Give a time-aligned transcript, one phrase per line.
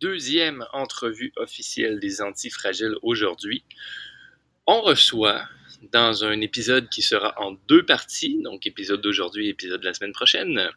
[0.00, 3.64] deuxième entrevue officielle des Antifragiles aujourd'hui.
[4.66, 5.42] On reçoit
[5.92, 9.94] dans un épisode qui sera en deux parties, donc épisode d'aujourd'hui et épisode de la
[9.94, 10.70] semaine prochaine,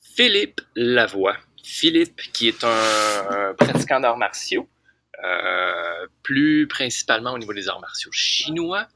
[0.00, 1.38] Philippe Lavoie.
[1.62, 4.68] Philippe, qui est un, pratiquant d'arts martiaux,
[5.24, 8.88] euh, plus principalement au niveau des arts martiaux chinois.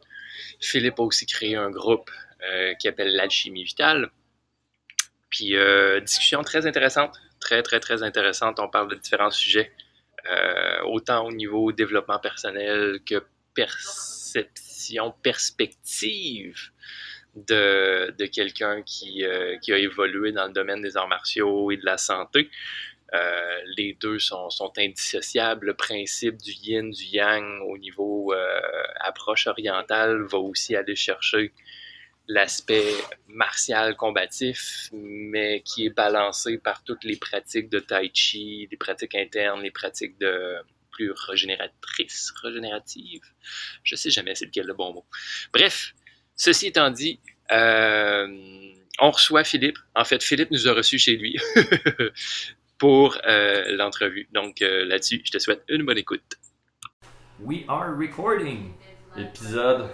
[0.60, 2.10] Philippe a aussi créé un groupe
[2.42, 4.10] euh, qui appelle l'Alchimie Vitale.
[5.30, 8.60] Puis, euh, discussion très intéressante, très, très, très intéressante.
[8.60, 9.72] On parle de différents sujets,
[10.86, 13.24] autant au niveau développement personnel que
[13.54, 16.70] perception, perspective
[17.34, 19.24] de, de quelqu'un qui,
[19.62, 22.50] qui, a évolué dans le domaine des arts martiaux et de la santé.
[23.14, 25.66] Euh, les deux sont, indissociables.
[25.66, 28.60] Le principe du yin, du yang au niveau euh,
[29.00, 31.52] approche orientale va aussi aller chercher
[32.28, 32.92] l'aspect
[33.28, 39.14] martial combatif, mais qui est balancé par toutes les pratiques de tai chi, les pratiques
[39.14, 40.56] internes, les pratiques de
[40.90, 43.24] plus régénératrices, régénératives.
[43.82, 45.04] Je sais jamais c'est lequel le bon mot.
[45.52, 45.94] Bref,
[46.34, 47.20] ceci étant dit,
[47.52, 48.26] euh,
[48.98, 49.78] on reçoit Philippe.
[49.94, 51.36] En fait, Philippe nous a reçus chez lui.
[52.78, 54.28] pour euh, l'entrevue.
[54.32, 56.34] Donc euh, là-dessus, je te souhaite une bonne écoute.
[57.40, 58.72] We are recording.
[59.16, 59.90] Épisode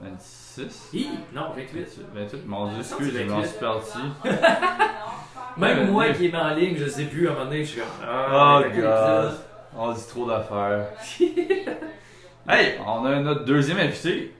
[0.00, 0.90] 26.
[0.92, 2.00] Hi, non, 28.
[2.14, 2.46] 28.
[2.46, 3.98] Mon dieu, excuse, je m'en suis parti.
[5.56, 7.80] Même moi qui est en ligne, je sais plus, à un moment donné, je suis
[7.80, 7.88] comme.
[8.06, 9.34] Ah, oh, god.
[9.76, 10.86] On dit trop d'affaires.
[12.48, 14.34] hey, on a notre deuxième invité.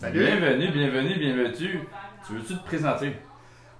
[0.00, 0.18] Salut.
[0.18, 1.88] Bienvenue, bienvenue, bienvenue.
[2.26, 3.16] Tu veux-tu te présenter?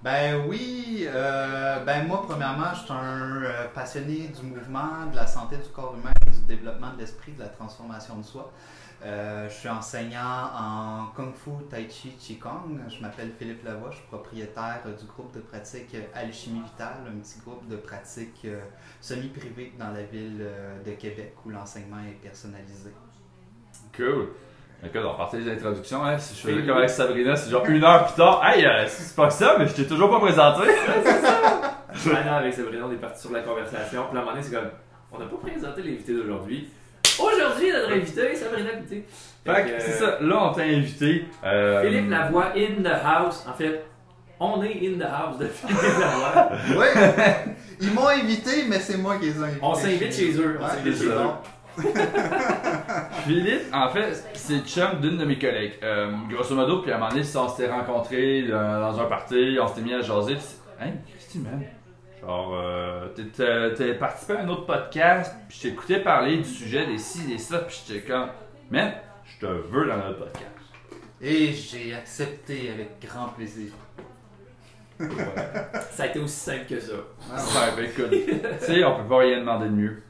[0.01, 5.25] Ben oui, euh, ben moi premièrement, je suis un euh, passionné du mouvement, de la
[5.25, 8.51] santé du corps humain, du développement de l'esprit, de la transformation de soi.
[9.05, 12.79] Euh, je suis enseignant en Kung Fu, Tai Chi, Qigong.
[12.87, 17.39] Je m'appelle Philippe Lavoie, je suis propriétaire du groupe de pratique Alchimie Vitale, un petit
[17.39, 18.47] groupe de pratique
[19.01, 20.45] semi-privé dans la ville
[20.85, 22.91] de Québec où l'enseignement est personnalisé.
[23.95, 24.29] Cool.
[24.85, 26.17] Écoute, on partait des introductions, hein.
[26.17, 28.41] Si je faisais comme avec Sabrina, c'est genre une heure plus tard.
[28.43, 30.67] Hey, euh, c'est pas ça, mais je t'ai toujours pas présenté.
[31.03, 31.79] c'est ça.
[32.11, 34.03] Maintenant, avec Sabrina, on est parti sur la conversation.
[34.09, 34.69] Puis à un moment donné, c'est comme,
[35.13, 36.69] on n'a pas présenté l'invité d'aujourd'hui.
[37.19, 39.03] Aujourd'hui, notre invité, Sabrina Petit.
[39.45, 40.17] Fait, que, c'est ça.
[40.21, 41.25] Là, on t'a invité.
[41.43, 41.83] Euh...
[41.83, 43.45] Philippe Lavoie in the house.
[43.47, 43.83] En fait,
[44.39, 46.51] on est in the house de Philippe Lavoie.
[46.77, 47.01] oui.
[47.81, 49.59] Ils m'ont invité, mais c'est moi qui les ai invités.
[49.61, 50.57] On s'invite chez eux.
[50.61, 51.29] On s'invite chez eux.
[53.25, 55.73] Philippe, en fait, c'est le chum d'une de mes collègues.
[55.83, 59.67] Euh, grosso modo, puis à un moment donné, on s'était rencontrés dans un party, on
[59.67, 60.35] s'était mis à jaser.
[60.35, 60.43] Pis,
[60.79, 61.63] hein, qu'est-ce que tu m'aimes?
[62.25, 63.09] Genre, euh,
[63.75, 67.37] t'es participé à un autre podcast, puis je t'écoutais parler du sujet des ci, des
[67.37, 68.29] ça, puis j'étais comme,
[68.71, 68.93] man,
[69.25, 70.47] je te veux dans notre podcast.
[71.21, 73.71] Et j'ai accepté avec grand plaisir.
[75.91, 76.93] ça a été aussi simple que ça.
[77.29, 78.11] Ah ouais, ben écoute,
[78.59, 80.03] tu sais, on peut pas rien demander de mieux.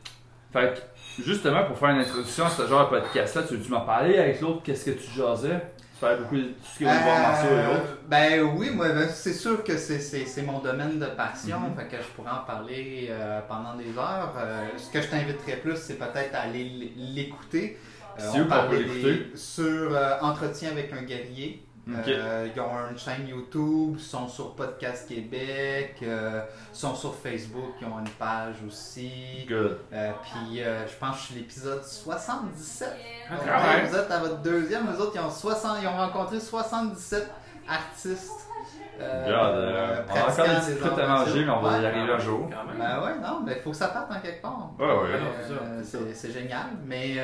[0.51, 0.79] Fait que,
[1.21, 4.41] Justement, pour faire une introduction à ce genre de podcast-là, tu veux-tu m'en parler avec
[4.41, 4.61] l'autre?
[4.63, 5.61] Qu'est-ce que tu jasais?
[6.19, 9.33] Beaucoup de tout ce qui est voir martiaux et autres Ben oui, moi, ben, c'est
[9.33, 11.79] sûr que c'est mon domaine de passion, mm-hmm.
[11.79, 14.33] fait que je pourrais en parler euh, pendant des heures.
[14.37, 17.77] Euh, ce que je t'inviterais plus, c'est peut-être à aller l'écouter.
[18.19, 18.85] Euh, on parlait
[19.35, 21.65] sur Entretien avec un guerrier.
[21.89, 27.87] Euh, ils ont une chaîne YouTube, sont sur Podcast Québec, euh, sont sur Facebook, ils
[27.87, 29.45] ont une page aussi.
[29.47, 29.79] Good.
[29.91, 32.87] Euh, puis je pense que je suis l'épisode 77.
[33.29, 37.29] Ah, vous êtes à votre deuxième, les autres ils ont, 60, ils ont rencontré 77
[37.67, 38.47] artistes.
[39.01, 42.47] Euh, on a encore des petites à manger, mais on va y arriver un jour.
[42.77, 44.69] Ben ouais, non, mais il faut que ça parte en quelque part.
[44.79, 47.17] Ouais, ouais, c'est génial, mais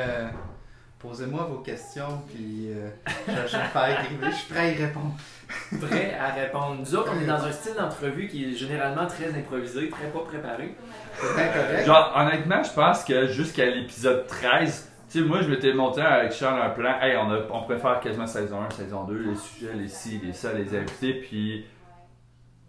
[1.00, 2.90] Posez-moi vos questions, puis euh,
[3.26, 5.14] je, vais faire Je suis prêt à y répondre.
[5.88, 6.76] prêt à répondre.
[6.82, 10.20] Nous autres, on est dans un style d'entrevue qui est généralement très improvisé, très pas
[10.20, 10.76] préparé.
[11.16, 11.86] C'est bien correct.
[11.86, 16.34] Genre, honnêtement, je pense que jusqu'à l'épisode 13, tu sais, moi, je m'étais monté avec
[16.34, 17.00] Charles un plan.
[17.00, 20.34] Hey, on, a, on préfère quasiment saison 1, saison 2, les sujets, les ci, les
[20.34, 21.66] ça, les invités, puis.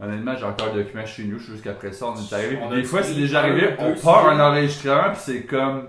[0.03, 2.07] Honnêtement, j'ai encore un document chez nous jusqu'après ça.
[2.07, 2.59] On est arrivé.
[2.71, 5.89] des fois, c'est déjà arrivé, on part un enregistrement, puis c'est comme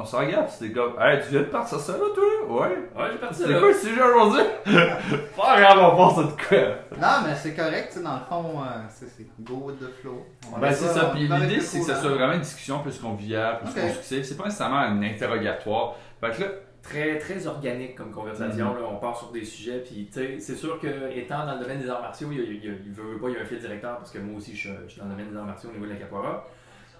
[0.00, 2.24] on se regarde, c'était comme, hey, tu viens de partir ça là, toi?
[2.48, 2.68] Ouais.
[2.68, 3.46] Ouais, j'ai parti ça.
[3.46, 4.42] C'est quoi le sujet aujourd'hui?
[5.36, 6.98] Pas grave, on pense à de quoi.
[6.98, 10.24] Non, mais c'est correct, tu sais, dans le fond, euh, c'est go with the flow.
[10.58, 11.10] ben, c'est ça.
[11.14, 13.80] Puis l'idée, c'est que ça soit vraiment une discussion plus conviviale, plus okay.
[13.82, 14.24] constructive.
[14.24, 15.96] C'est pas nécessairement un interrogatoire.
[16.20, 16.48] Fait que là,
[16.82, 18.72] très, très organique comme conversation.
[18.72, 18.80] Mm-hmm.
[18.80, 19.80] là, on part sur des sujets.
[19.80, 22.92] Puis, c'est sûr que étant dans le domaine des arts martiaux, il, il, il, il
[22.92, 25.00] veut pas, il y a un fil directeur parce que moi aussi, je, je suis
[25.00, 26.46] dans le domaine des arts martiaux au niveau de la capoeira.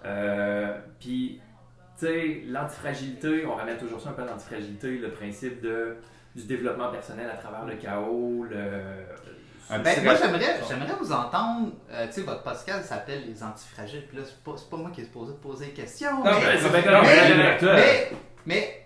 [0.05, 1.41] Euh, puis,
[2.01, 5.97] tu sais, l'antifragilité, on ramène toujours ça un peu à l'antifragilité, le principe de,
[6.35, 8.57] du développement personnel à travers le chaos, le,
[9.73, 11.73] Un Ben, moi, j'aimerais, j'aimerais vous entendre.
[11.93, 14.05] euh, tu sais, votre podcast s'appelle Les Antifragiles.
[14.09, 16.25] Puis là, c'est pas, c'est pas moi qui ai supposé de poser des questions.
[16.25, 18.11] Non, mais, mais c'est mais- mais-
[18.47, 18.77] mais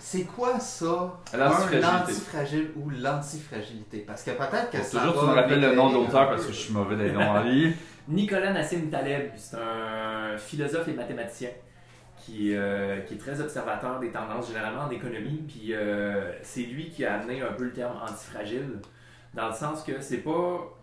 [0.00, 1.86] c'est quoi ça, un L'antifragilité.
[1.86, 3.98] antifragile ou l'antifragilité?
[4.06, 6.04] Parce que peut-être que ça toujours que tu va me rappelles le nom de m'éclairer
[6.06, 7.72] l'auteur un parce que je suis mauvais des noms en vie.
[8.08, 11.50] Nicolas Nassim Taleb, c'est un philosophe et mathématicien
[12.24, 15.44] qui, euh, qui est très observateur des tendances généralement en économie.
[15.48, 18.80] Puis euh, c'est lui qui a amené un peu le terme antifragile,
[19.34, 20.74] dans le sens que c'est pas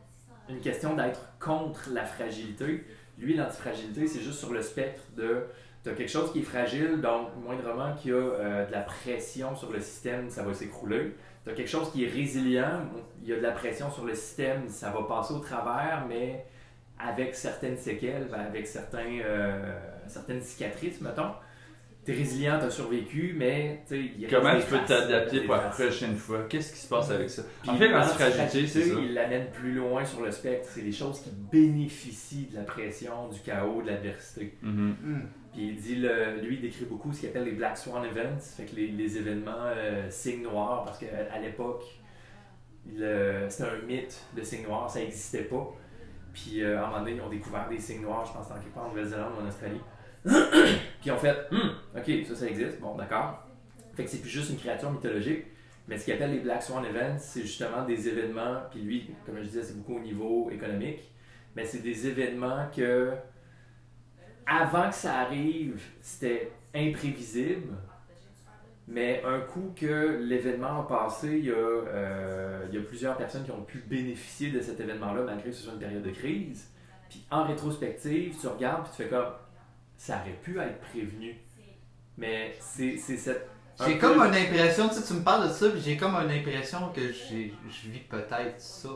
[0.49, 2.85] une question d'être contre la fragilité.
[3.17, 5.45] Lui, l'antifragilité, c'est juste sur le spectre de
[5.85, 9.55] tu quelque chose qui est fragile, donc moindrement qu'il y a euh, de la pression
[9.55, 11.15] sur le système, ça va s'écrouler.
[11.43, 12.81] Tu as quelque chose qui est résilient,
[13.21, 16.43] il y a de la pression sur le système, ça va passer au travers, mais
[16.97, 19.19] avec certaines séquelles, avec certains,
[20.07, 21.31] certaines cicatrices, mettons.
[22.05, 25.39] Tu es résilient, tu as survécu, mais tu sais, il Comment des tu peux t'adapter
[25.39, 26.43] des pour la prochaine fois?
[26.47, 27.41] Qu'est-ce qui se passe avec ça?
[27.61, 27.87] Puis En fait,
[28.69, 28.99] c'est ça.
[29.01, 30.69] il l'amène plus loin sur le spectre.
[30.71, 34.55] C'est les choses qui bénéficient de la pression, du chaos, de l'adversité.
[34.61, 34.95] Mhm.
[35.03, 35.21] Hmm.
[35.51, 38.39] Puis il dit, le- lui, il décrit beaucoup ce qu'il appelle les Black Swan Events,
[38.55, 41.83] fait que les, les événements euh, signes noirs, parce qu'à à l'époque,
[42.95, 45.73] le- c'était un mythe, le signe noir, ça n'existait pas.
[46.33, 48.55] Puis euh, à un moment donné, ils ont découvert des signes noirs, je pense, dans
[48.55, 49.79] quelque part en Nouvelle-Zélande ou en Australie.
[51.01, 53.47] Puis ont fait, Hum, ok, ça, ça existe, bon, d'accord.
[53.95, 55.45] Fait que c'est plus juste une créature mythologique.
[55.87, 59.37] Mais ce qu'il appelle les Black Swan Events, c'est justement des événements, puis lui, comme
[59.37, 61.11] je disais, c'est beaucoup au niveau économique,
[61.55, 63.11] mais c'est des événements que,
[64.47, 67.73] avant que ça arrive, c'était imprévisible,
[68.87, 73.15] mais un coup que l'événement a passé, il y a, euh, il y a plusieurs
[73.15, 76.11] personnes qui ont pu bénéficier de cet événement-là, malgré que ce soit une période de
[76.11, 76.69] crise.
[77.09, 79.27] Puis en rétrospective, tu regardes, puis tu fais comme,
[79.97, 81.35] ça aurait pu être prévenu.
[82.17, 83.49] Mais c'est c'est cette...
[83.85, 86.15] J'ai peu- comme une impression, tu sais, tu me parles de ça, puis j'ai comme
[86.15, 88.87] une impression que j'ai- je vis peut-être ça.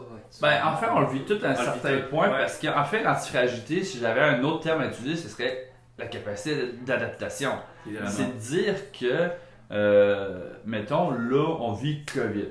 [0.41, 2.37] Ben, en fait, on le vit tout à un On certain point ouais.
[2.39, 6.71] parce qu'en fait, l'antifragilité, si j'avais un autre terme à utiliser, ce serait la capacité
[6.85, 7.51] d'adaptation.
[8.07, 9.29] C'est de dire que,
[9.71, 12.45] euh, mettons, là, on vit COVID.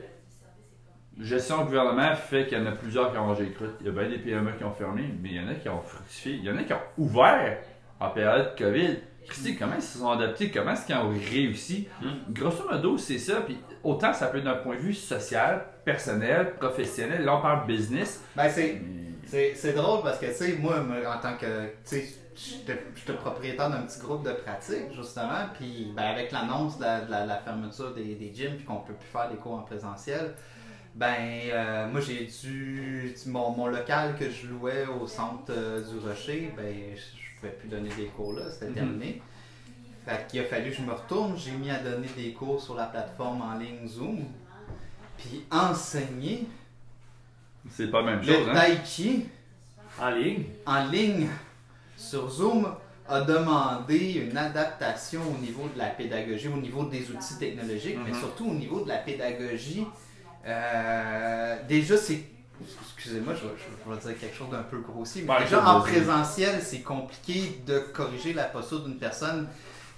[1.19, 3.75] Gestion du gouvernement fait qu'il y en a plusieurs qui ont mangé les croûtes.
[3.81, 5.69] Il y a bien des PME qui ont fermé, mais il y en a qui
[5.69, 6.35] ont fructifié.
[6.35, 7.59] Il y en a qui ont ouvert
[8.01, 8.97] en période COVID.
[9.27, 10.51] Christy, comment ils se sont adaptés?
[10.51, 11.87] Comment est-ce qu'ils ont réussi?
[12.01, 12.33] Mm.
[12.33, 13.43] Grosso modo, c'est ça.
[13.43, 17.25] Puis autant ça peut être d'un point de vue social, personnel, professionnel.
[17.25, 18.23] Là, on parle business.
[18.35, 18.81] Ben, c'est.
[19.27, 21.67] C'est c'est drôle parce que, tu sais, moi, en tant que.
[21.87, 26.85] Tu sais, j'étais propriétaire d'un petit groupe de pratique, justement, puis ben, avec l'annonce de,
[26.85, 29.53] la, de la- la fermeture des, des gyms, puis qu'on peut plus faire des cours
[29.55, 30.35] en présentiel,
[30.95, 31.15] ben,
[31.53, 33.15] euh, moi, j'ai dû.
[33.27, 37.53] Mon, mon local que je louais au centre euh, du Rocher, ben, je, je pouvais
[37.53, 38.75] plus donner des cours là, c'était Mhm.
[38.75, 39.23] terminé.
[40.05, 42.75] Fait qu'il a fallu que je me retourne, j'ai mis à donner des cours sur
[42.75, 44.25] la plateforme en ligne Zoom,
[45.19, 46.47] puis enseigner
[47.71, 48.55] C'est pas la même le chose, hein?
[48.55, 49.27] tai chi
[50.01, 50.45] En ligne?
[50.67, 51.29] en ligne
[51.97, 52.73] sur Zoom
[53.09, 58.13] a demandé une adaptation au niveau de la pédagogie, au niveau des outils technologiques, mais
[58.13, 58.19] Mhm.
[58.21, 59.87] surtout au niveau de la pédagogie.
[60.47, 62.21] Euh, déjà, c'est.
[62.99, 63.55] Excusez-moi, je, vais-
[63.87, 67.63] je vais dire quelque chose d'un peu grossier, mais Ouais, déjà en présentiel, c'est compliqué
[67.65, 69.47] de corriger la posture d'une personne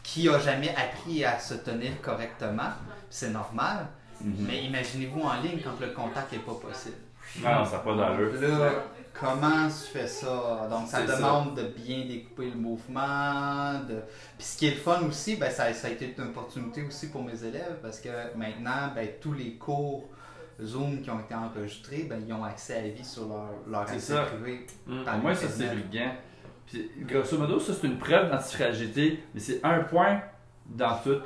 [0.03, 2.71] qui a jamais appris à se tenir correctement.
[3.09, 3.87] C'est normal,
[4.21, 4.35] Mhm.
[4.47, 6.97] mais imaginez-vous en ligne quand le contact n'est pas possible.
[7.43, 8.33] Non, ça n'a pas d'allure.
[8.41, 8.73] Là,
[9.19, 10.69] comment tu fais ça?
[10.71, 13.75] Donc, ça demande de bien découper le mouvement.
[13.89, 14.01] De...
[14.37, 17.09] Puis ce qui est le fun aussi, ben, ça, ça a été une opportunité aussi
[17.09, 20.09] pour mes élèves parce que maintenant, ben, tous les cours
[20.63, 23.89] Zoom qui ont été enregistrés, ben, ils ont accès à la vie sur leur, leur
[23.89, 24.23] C'est accès ça.
[24.23, 24.67] privé.
[24.87, 25.05] Mm.
[25.05, 26.13] Par Moi, ça, c'est brillant.
[26.67, 30.21] Puis, grosso modo, ça, c'est une preuve d'antifragilité, mais c'est un point
[30.67, 31.17] dans tout.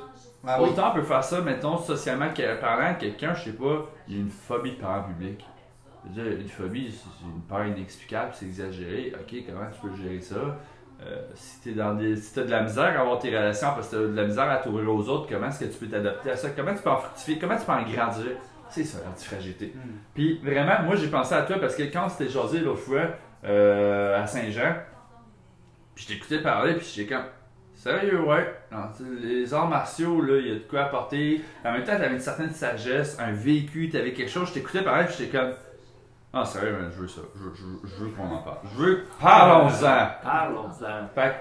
[0.47, 0.69] Ah oui.
[0.69, 2.29] Autant on peut faire ça, mettons, socialement
[2.61, 5.45] parlant, quelqu'un, je sais pas, il a une phobie de parents publics.
[6.15, 9.13] Une phobie, c'est une peur inexplicable, c'est exagéré.
[9.19, 10.35] Ok, comment tu peux gérer ça?
[11.03, 12.15] Euh, si t'es dans des.
[12.15, 14.49] Si t'as de la misère à avoir tes relations parce que t'as de la misère
[14.49, 16.51] à t'ouvrir aux autres, comment est-ce que tu peux t'adapter à ça?
[16.51, 17.37] Comment tu peux en fructifier?
[17.39, 18.37] Comment tu peux en grandir?
[18.69, 19.73] C'est ça, l'antifragilité.
[19.75, 19.97] Hmm.
[20.13, 23.07] Puis vraiment, moi j'ai pensé à toi parce que quand c'était jasé l'autre fois
[23.45, 24.75] euh, à Saint-Jean,
[25.93, 27.25] puis je t'écoutais parler, puis j'étais comme
[27.73, 28.53] sérieux, ouais?
[28.71, 31.41] Non, tu les arts martiaux, là, il y a de quoi apporter.
[31.63, 34.49] En même temps, t'avais une certaine sagesse, un vécu, t'avais quelque chose.
[34.49, 35.53] Je t'écoutais parler, puis j'étais comme
[36.33, 37.21] ah sérieux, man, je veux ça.
[37.35, 38.57] Je, je- je veux qu'on en parle.
[38.73, 39.03] Je veux.
[39.21, 40.07] Parlons-en.
[40.21, 41.07] Parlons-en.
[41.15, 41.33] Fait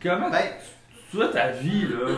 [0.00, 0.42] que, comment Ben,
[1.12, 2.08] toi ta vie là,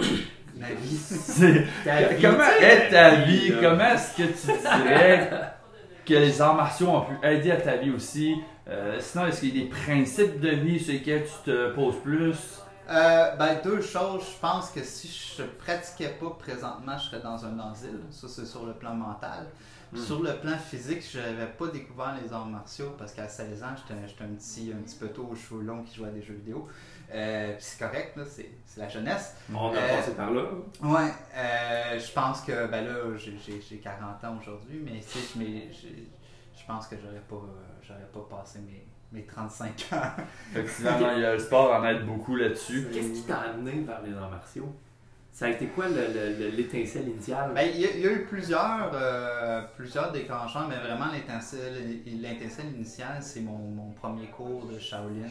[0.57, 0.97] ma vie.
[0.99, 3.49] c'est vie, Comment est ta vie?
[3.51, 3.57] là.
[3.61, 5.31] Comment est-ce que tu dirais
[6.05, 8.37] que les arts martiaux ont pu aider à ta vie aussi?
[8.69, 12.01] Euh, sinon, est-ce qu'il y a des principes de vie sur lesquels tu te poses
[12.03, 12.37] plus?
[12.91, 14.23] Euh, ben, deux choses.
[14.35, 18.01] Je pense que si je pratiquais pas présentement, je serais dans un asile.
[18.11, 19.47] Ça, c'est sur le plan mental.
[19.93, 19.99] Hmm.
[19.99, 23.67] Sur le plan physique, je n'avais pas découvert les arts martiaux parce qu'à 16 ans,
[23.77, 26.33] j'étais j'étais un petit, un petit peu aux cheveux longs qui jouait à des jeux
[26.35, 26.67] vidéo.
[27.13, 29.35] Euh, c'est correct, là, c'est c'est la jeunesse.
[29.55, 30.45] On a Euh, passé par là.
[30.83, 35.19] Ouais, euh, je pense que, ben là, j'ai- j'ai j'ai 40 ans aujourd'hui, mais tu
[35.19, 35.69] sais,
[36.57, 40.23] je pense que j'aurais pas, euh, j'aurais pas passé mes, mes 35 ans.
[40.53, 42.89] Effectivement, il y a- le sport en aide beaucoup là-dessus.
[42.93, 44.75] Qu'est-ce qui t'a amené vers les arts martiaux?
[45.33, 47.53] Ça a été quoi le- le- le- l'étincelle initiale?
[47.55, 53.57] Ben, il y, a- eu plusieurs, euh, plusieurs déclencheurs, mais vraiment l'étincelle initiale, c'est mon,
[53.57, 55.31] mon premier cours de Shaolin.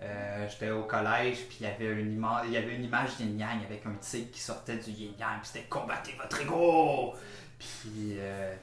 [0.00, 3.10] Euh, J'étais au collège, puis il y avait une image, il y avait une image
[3.20, 7.14] yin-yang avec un tigre qui sortait du yin-yang, puis c'était combattez votre ego!
[7.58, 8.54] Puis euh,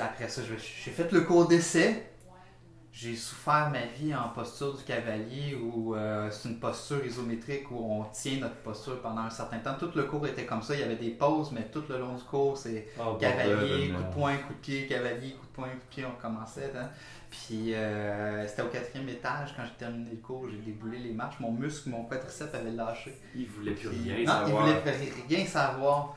[0.00, 2.09] après ça, j'ai fait le cours d'essai.
[3.00, 7.76] J'ai souffert ma vie en posture du cavalier où euh, c'est une posture isométrique où
[7.78, 9.74] on tient notre posture pendant un certain temps.
[9.78, 12.14] Tout le cours était comme ça, il y avait des pauses, mais tout le long
[12.14, 15.68] du cours, c'est Oh, cavalier, coup de poing, coup de pied, cavalier, coup de poing,
[15.68, 16.72] coup de pied, on commençait.
[16.76, 16.90] hein.
[17.30, 21.40] Puis euh, c'était au quatrième étage, quand j'ai terminé le cours, j'ai déboulé les marches,
[21.40, 23.16] mon muscle, mon quadriceps avait lâché.
[23.34, 24.66] Il voulait plus Puis- rien non, savoir.
[24.68, 26.16] il voulait rien savoir.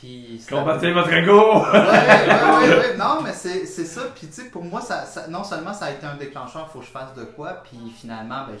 [0.00, 1.54] Puis Combattez votre ego!
[1.72, 2.96] ouais, ouais, ouais, ouais.
[2.96, 4.02] Non, mais c'est c'est ça.
[4.14, 6.80] Puis, tu sais, pour moi, ça, ça- non seulement ça a été un déclencheur, faut
[6.80, 7.62] que je fasse de quoi.
[7.64, 8.56] Puis, finalement, ben,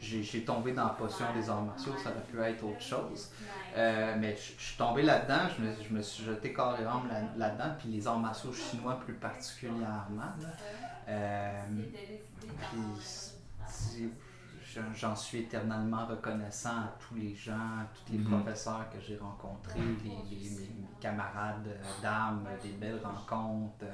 [0.00, 1.92] j'ai tombé dans la potion des arts martiaux.
[2.02, 3.30] Ça aurait pu être autre chose.
[3.76, 5.48] Euh, mais je je suis tombé là-dedans.
[5.56, 7.74] Je me, je me suis jeté corps et âme là- là-dedans.
[7.78, 10.32] puis, les arts martiaux chinois, plus particulièrement.
[10.40, 10.48] là.
[11.08, 11.62] Euh,
[12.70, 12.78] puis,
[14.94, 18.30] j'en- suis éternellement reconnaissant à tous les gens, à tous les Mhm.
[18.30, 23.84] professeurs que j'ai rencontrés, les, les- mes, mes camarades euh, d'armes, des belles rencontres.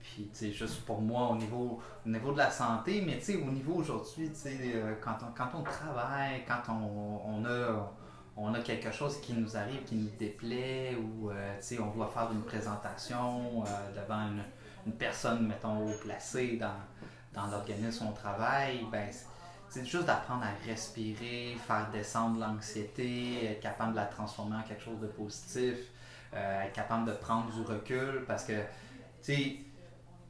[0.00, 3.24] puis, tu sais, juste pour moi, au niveau, au niveau de la santé, mais tu
[3.24, 7.44] sais, au niveau aujourd'hui, tu sais, euh, quand on, quand on travaille, quand on, on
[7.44, 7.92] a
[8.34, 11.90] on a quelque chose qui nous arrive, qui nous déplaît, ou euh, tu sais, on
[11.94, 14.42] doit faire une présentation euh, devant une,
[14.86, 16.74] une personne, mettons, haut placée dans,
[17.34, 19.08] dans l'organisme où on travaille, ben,
[19.72, 24.82] c'est- juste d'apprendre à respirer, faire descendre l'anxiété, être capable de la transformer en quelque
[24.82, 25.76] chose de positif,
[26.34, 28.62] euh, être capable de prendre du recul, parce que, tu
[29.22, 29.56] sais,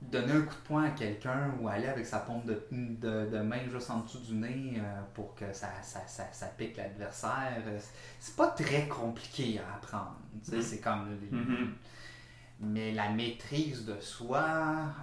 [0.01, 3.39] donner un coup de poing à quelqu'un ou aller avec sa pompe de, de, de
[3.39, 7.63] main juste en dessous du nez euh, pour que ça, ça, ça, ça pique l'adversaire,
[7.67, 7.79] euh,
[8.19, 10.17] c'est pas très compliqué à apprendre.
[10.45, 11.09] Tu sais, C'est comme.
[11.31, 11.75] Mhm.
[12.61, 14.45] Mais la maîtrise de soi.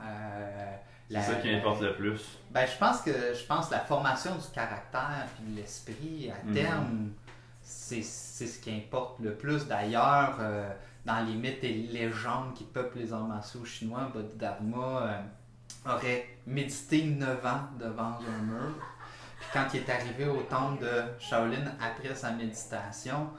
[0.06, 0.76] euh,
[1.10, 2.38] C'est ça qui importe le plus.
[2.52, 6.54] ben, je pense que je pense la formation du caractère puis de l'esprit à Mhm.
[6.54, 7.10] terme,
[7.62, 9.68] c'est ce qui importe le plus.
[9.68, 10.70] D'ailleurs, euh,
[11.06, 15.02] dans les mythes et légendes qui peuplent les arts martiaux chinois, Bodhidharma
[15.88, 18.76] euh, aurait médité 9 ans devant un mur.
[19.40, 23.30] Puis quand il est arrivé au temple de Shaolin après sa méditation,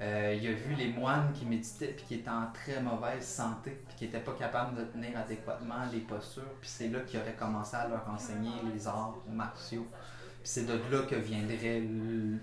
[0.00, 3.82] euh, il a vu les moines qui méditaient puis qui étaient en très mauvaise santé
[3.86, 6.50] puis qui n'étaient pas capables de tenir adéquatement les postures.
[6.60, 9.86] Puis c'est là qu'il aurait commencé à leur enseigner les arts martiaux.
[10.42, 12.40] C'est de là que viendrait une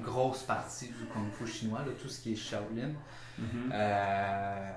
[0.00, 2.92] grosse partie du kung fu chinois, là, tout ce qui est Shaolin.
[3.40, 3.70] Mhm.
[3.72, 4.70] Euh,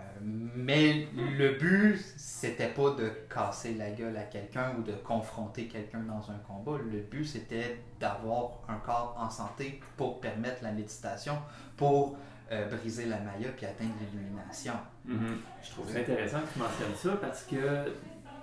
[0.55, 5.99] mais le but, c'était pas de casser la gueule à quelqu'un ou de confronter quelqu'un
[5.99, 6.77] dans un combat.
[6.83, 11.35] Le but, c'était d'avoir un corps en santé pour permettre la méditation,
[11.77, 12.17] pour
[12.51, 14.73] euh, briser la maya puis atteindre l'illumination.
[15.05, 15.37] Mhm.
[15.61, 17.91] Je trouve ça intéressant que tu mentionnes ça parce que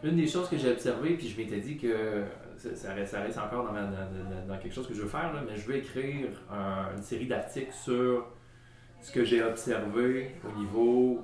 [0.03, 2.25] une des choses que j'ai observées, puis je m'étais dit que
[2.57, 5.09] ça, reste, ça reste encore dans, ma- dans- dans- dans quelque chose que je veux
[5.09, 8.27] faire, là, mais je veux écrire un- une série d'articles sur
[9.03, 11.21] ce que j'ai observé au niveau.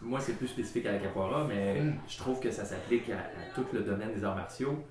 [0.00, 1.94] Moi, c'est plus spécifique à la capoeira, mais Mm.
[2.08, 4.84] je trouve que ça s'applique à, à tout le domaine des arts martiaux,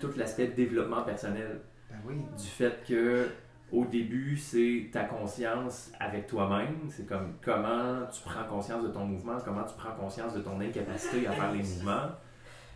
[0.00, 1.60] tout l'aspect développement personnel
[1.90, 2.14] Ben oui.
[2.40, 3.28] du fait que
[3.72, 6.76] au début, c'est ta conscience avec toi-même.
[6.90, 10.60] C'est comme comment tu prends conscience de ton mouvement, comment tu prends conscience de ton
[10.60, 12.10] incapacité à faire les mouvements.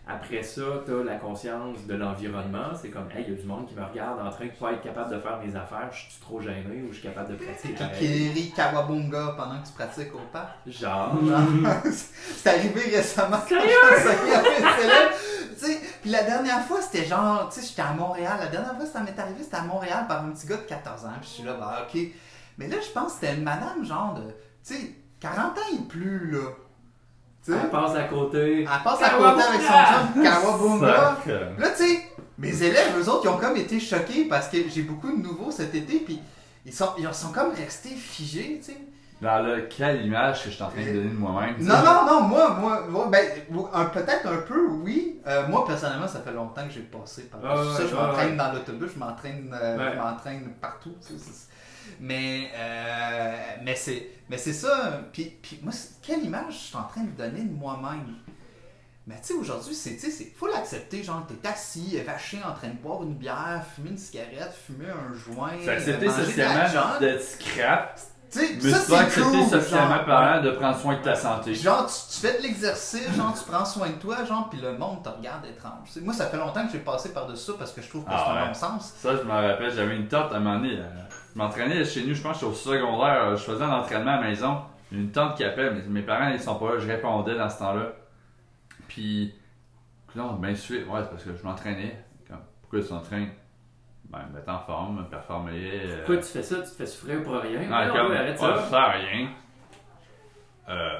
[0.08, 2.68] Après ça, tu as la conscience de l'environnement.
[2.80, 4.72] C'est comme, hey, il y a du monde qui me regarde en train de pas
[4.72, 5.88] être capable de faire mes affaires.
[5.90, 8.30] Je suis trop gêné ou je suis capable de pratiquer.
[8.32, 10.50] Rit Kawabunga pendant que tu pratiques au parc?
[10.66, 11.12] Genre,
[12.36, 13.40] c'est arrivé récemment.
[13.48, 13.66] Sérieux?
[16.02, 18.36] Puis la dernière fois, c'était genre, tu sais, j'étais à Montréal.
[18.38, 21.04] La dernière fois, ça m'est arrivé, c'était à Montréal par un petit gars de 14
[21.04, 21.08] ans.
[21.20, 22.00] Puis je suis là, bah, ok.
[22.58, 24.22] Mais là, je pense que c'était une madame, genre de,
[24.64, 26.50] tu sais, 40 ans et plus, là.
[27.48, 28.60] Elle passe à côté.
[28.62, 31.16] elle passe à côté avec son chum Kawabunga.
[31.58, 32.02] Là, tu sais,
[32.38, 35.50] mes élèves, eux autres, ils ont comme été choqués parce que j'ai beaucoup de nouveaux
[35.50, 36.20] cet été, puis
[36.64, 38.78] ils sont, ils sont comme restés figés, tu sais.
[39.22, 41.56] Dans le, quelle image que je suis en train de donner de moi-même.
[41.60, 43.26] Non, non, non, moi, moi, moi, ben,
[43.90, 45.20] peut-être un peu, oui.
[45.26, 47.86] Euh, moi, personnellement, ça fait longtemps que j'ai passé par Ah ouais, ça.
[47.86, 48.36] Je ouais, m'entraîne ouais.
[48.36, 49.92] dans l'autobus, je m'entraîne euh, Ouais.
[49.94, 50.92] je m'entraîne partout.
[51.00, 51.48] tu sais, c'est-
[52.00, 55.00] Mais, euh, mais c'est mais c'est ça.
[55.12, 58.14] Puis, puis moi, quelle image je suis en train de donner de moi-même?
[59.06, 59.96] Mais tu sais, aujourd'hui, c'est,
[60.36, 61.02] faut l'accepter.
[61.04, 65.14] Genre, t'es assis, vaché, en train de boire une bière, fumer une cigarette, fumer un
[65.14, 65.52] joint.
[65.62, 68.00] C'est accepté de socialement d'être scrap,
[68.32, 71.54] Tu sais, ça, c'est accepté cool, socialement parlant de prendre soin de ta santé.
[71.54, 74.76] Genre, tu, tu fais de l'exercice, genre, tu prends soin de toi, genre, puis le
[74.76, 75.88] monde te regarde étrange.
[76.02, 78.24] Moi, ça fait longtemps que j'ai passé par-dessus ça parce que je trouve que Ah
[78.26, 78.48] c'est un ouais.
[78.48, 78.92] bon sens.
[79.00, 80.78] Ça, je me rappelle, j'avais une tante à un moment donné.
[80.80, 80.84] euh,
[81.36, 83.24] je m'entraînais chez nous, je pense que au secondaire.
[83.24, 84.62] euh, Je faisais un entraînement à la maison.
[84.90, 86.78] Une tante qui appelle, mais mes parents, ils sont pas là.
[86.78, 87.92] Je répondais dans ce temps-là.
[88.88, 89.34] Puis,
[90.14, 92.02] non, ben, suite, ouais, c'est parce que je m'entraînais.
[92.62, 93.28] Pourquoi tu t'entraînes?
[94.08, 95.52] Ben, mettre en forme, performer.
[95.84, 96.56] euh, Pourquoi tu fais ça?
[96.56, 97.60] Tu te fais souffrir pour rien?
[97.60, 98.56] Non, comme, ouais, arrête ouais, ça.
[98.56, 99.28] ça sert à rien.
[100.68, 100.98] Euh,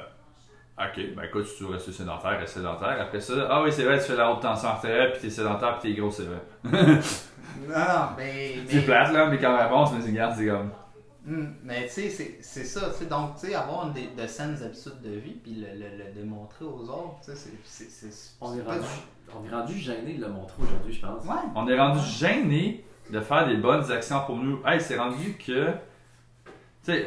[0.78, 3.00] ok, ben écoute, tu veux rester sédentaire, reste sédentaire.
[3.00, 5.78] Après ça, ah oui, c'est vrai, tu fais la haute tension artérielle, puis t'es sédentaire,
[5.78, 6.40] puis t'es gros, c'est vrai.
[7.68, 8.54] Non, non, mais.
[8.68, 10.70] C'est mais, plate, là, mais comme réponse, mais c'est regarde, c'est comme.
[11.24, 12.88] Hmm, mais tu sais, c'est- c'est ça.
[12.90, 16.04] tu sais, Donc, tu sais, avoir des, de saines habitudes de vie, puis le, le,
[16.04, 17.90] le démontrer aux autres, tu sais, c'est- c'est.
[17.90, 21.24] c'est- On est, rendu, du- on est rendu gêné de le montrer aujourd'hui, je pense.
[21.24, 21.34] Ouais.
[21.56, 24.60] On est rendu gêné de faire des bonnes actions pour nous.
[24.64, 25.70] Hey, c'est rendu que.
[26.84, 27.06] Tu sais,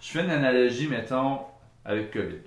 [0.00, 1.38] je fais une analogie, mettons,
[1.84, 2.38] avec COVID.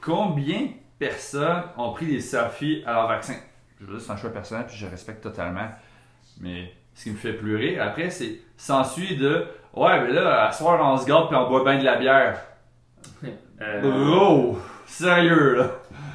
[0.00, 3.34] Combien de personnes ont pris des selfies à leur vaccin?
[3.80, 5.68] Je veux dire, c'est un choix personnel, puis je respecte totalement.
[6.40, 10.80] Mais ce qui me fait pleurer, après, c'est s'ensuit de Ouais, mais là, à soir,
[10.82, 12.40] on se garde, puis on boit bien de la bière.
[13.60, 14.56] Euh, Oh!
[14.86, 15.64] Sérieux, là!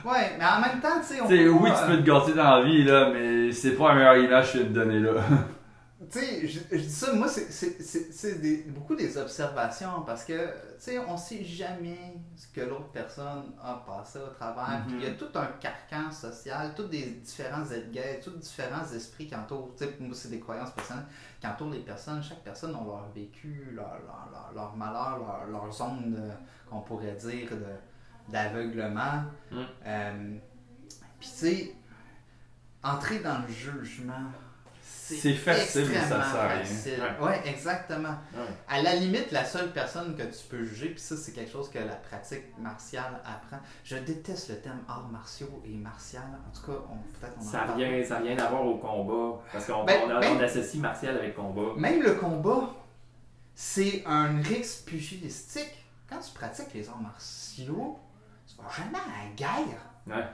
[0.06, 1.28] Ouais, mais en même temps, tu sais, on.
[1.28, 3.96] Peut oui, pas, tu peux te gâter dans la vie, là, mais c'est pas la
[3.96, 5.12] meilleure image que je vais te donner, là.
[6.12, 11.00] Tu sais, je, je dis ça, moi, c'est- beaucoup des observations parce que, tu sais,
[11.00, 14.86] on sait jamais ce que l'autre personne a passé au travers.
[14.88, 15.00] Mhm.
[15.00, 17.92] Il y a tout un carcan social, tous des différents aides
[18.24, 21.06] tous différents esprits qui entourent, tu sais, moi, c'est des croyances personnelles
[21.40, 22.22] qui entourent les personnes.
[22.24, 27.16] Chaque personne a leur vécu, leur, leur, leur, leur malheur, leur, zone, de- qu'on pourrait
[27.16, 27.50] dire,
[28.30, 29.24] d'aveuglement.
[29.52, 29.66] Mhm.
[29.86, 30.38] Euh,
[31.20, 31.76] Puis, tu sais,
[32.84, 34.32] entrer dans le jugement.
[35.06, 37.22] C'est facile, ça sert à rien.
[37.22, 38.16] Ouais, exactement.
[38.34, 38.40] ouais.
[38.70, 41.70] À la limite, la seule personne que tu peux juger, puis ça, c'est quelque chose
[41.70, 43.60] que la pratique martiale apprend.
[43.84, 46.24] Je déteste le terme arts martiaux et martial.
[46.48, 47.90] En tout cas, on- peut-être on en Ça n'a parlera.
[47.90, 49.42] rien, ça a rien à voir au combat.
[49.52, 51.74] Parce qu'on Ben, on ben- on associe martial avec combat.
[51.76, 52.70] Même le combat,
[53.56, 55.86] c'est un risque pugilistique.
[56.10, 58.00] Quand tu pratiques les arts martiaux,
[58.48, 59.82] tu vas jamais à la guerre.
[60.08, 60.26] Ouais.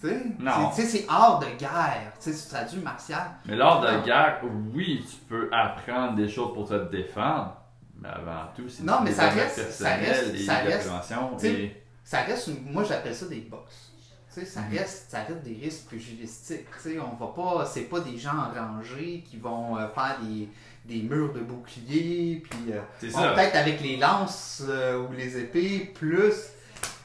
[0.00, 0.70] Tu sais, Non.
[0.74, 2.12] C'est- tu sais, c'est art de guerre.
[2.22, 3.22] Tu sais, traduis martial.
[3.46, 4.40] Mais lors de guerre,
[4.74, 7.56] oui, tu peux apprendre des choses pour te défendre,
[8.00, 11.30] mais avant tout, c'est Non, mais ça reste- ça reste- ça de la rest- prévention.
[11.38, 13.90] tu sais, et- ça reste une- moi j'appelle ça des box.
[14.32, 14.78] Tu sais, ça, Mhm.
[14.78, 16.66] reste, ça reste des risques pugilistiques.
[17.00, 20.48] On va pas, c'est pas des gens rangés qui vont euh, faire des,
[20.84, 23.32] des murs de boucliers, puis euh, ça.
[23.32, 26.32] peut-être avec les lances euh, ou les épées, plus.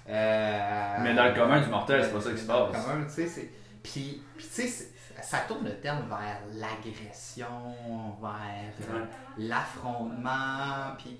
[0.09, 2.71] Euh, Mais dans le commun du mortel, c'est pas ça qui se passe.
[2.85, 3.49] commun, tu sais, c'est-
[3.83, 4.87] Puis, puis tu sais,
[5.21, 7.47] ça tourne le terme vers l'agression,
[8.21, 9.07] vers euh, Ouais.
[9.37, 11.19] l'affrontement, puis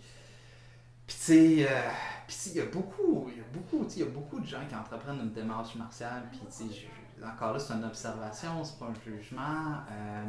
[1.07, 1.89] puis tu sais, euh,
[2.27, 4.07] puis tu sais, il y a beaucoup, il y a beaucoup, tu sais, il y
[4.07, 6.87] a beaucoup de gens qui entreprennent une démarche martiale, puis tu sais,
[7.25, 10.23] encore là c'est une observation, c'est pas un jugement, euh,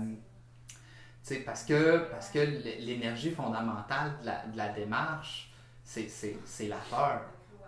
[0.68, 0.75] tu
[1.23, 5.53] sais, parce que parce que l'énergie fondamentale de la, de la démarche,
[5.85, 6.09] c'est
[6.68, 7.23] la peur.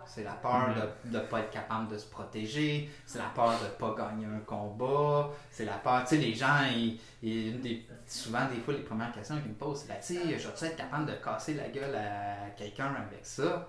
[0.05, 0.69] C'est la peur
[1.05, 4.25] de ne pas être capable de se protéger, c'est la peur de ne pas gagner
[4.25, 8.59] un combat, c'est la peur, tu sais, les gens, ils, ils- une des- souvent, des
[8.61, 11.05] fois, les premières questions qu'ils me posent, c'est là, tu sais, je vais être capable
[11.05, 13.67] de casser la gueule à quelqu'un avec ça?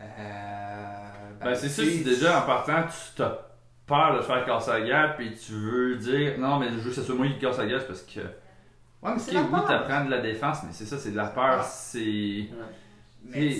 [0.00, 0.04] Euh,
[1.40, 3.38] Ben, c'est ça, tu déjà en partant, tu as
[3.86, 6.90] peur de te faire casser la gueule, puis tu veux dire non, mais je veux
[6.90, 8.20] que ce soit moi qui casse la gueule, c'est parce que.
[8.20, 9.66] Ouais, mais c'est Ok, la oui, peur.
[9.66, 12.48] t'apprends de la défense, mais c'est ça, c'est de la peur, c'est.
[13.22, 13.54] Mais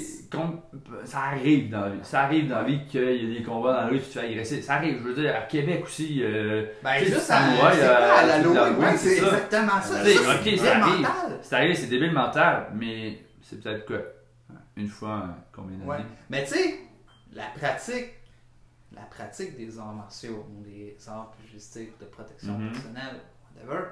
[1.05, 2.01] ça arrive dans la vie.
[2.03, 4.18] Ça arrive dans la vie qu'il y a des combats dans la rue, tu te
[4.18, 4.62] fais agresser.
[4.62, 6.23] Ça arrive, je veux dire, à Québec aussi.
[6.23, 8.40] euh, Ben, juste à, c'est à
[8.79, 9.27] ouais, c'est ça.
[9.27, 10.05] exactement ça.
[10.05, 11.09] C'est ça arrive.
[11.42, 13.99] C'est arrivé, c'est débile mental, mais c'est peut-être quoi?
[14.77, 15.88] Une fois, combien d'années?
[15.90, 16.05] Ouais.
[16.31, 16.79] Mais tu sais,
[17.33, 18.14] la pratique,
[18.92, 22.73] la pratique des arts martiaux, des arts pugilistiques de protection Mhm.
[22.73, 23.20] personnelle,
[23.55, 23.85] whatever,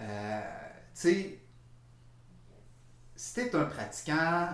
[0.00, 0.40] euh,
[0.94, 1.38] tu sais,
[3.16, 4.48] si t'es un pratiquant,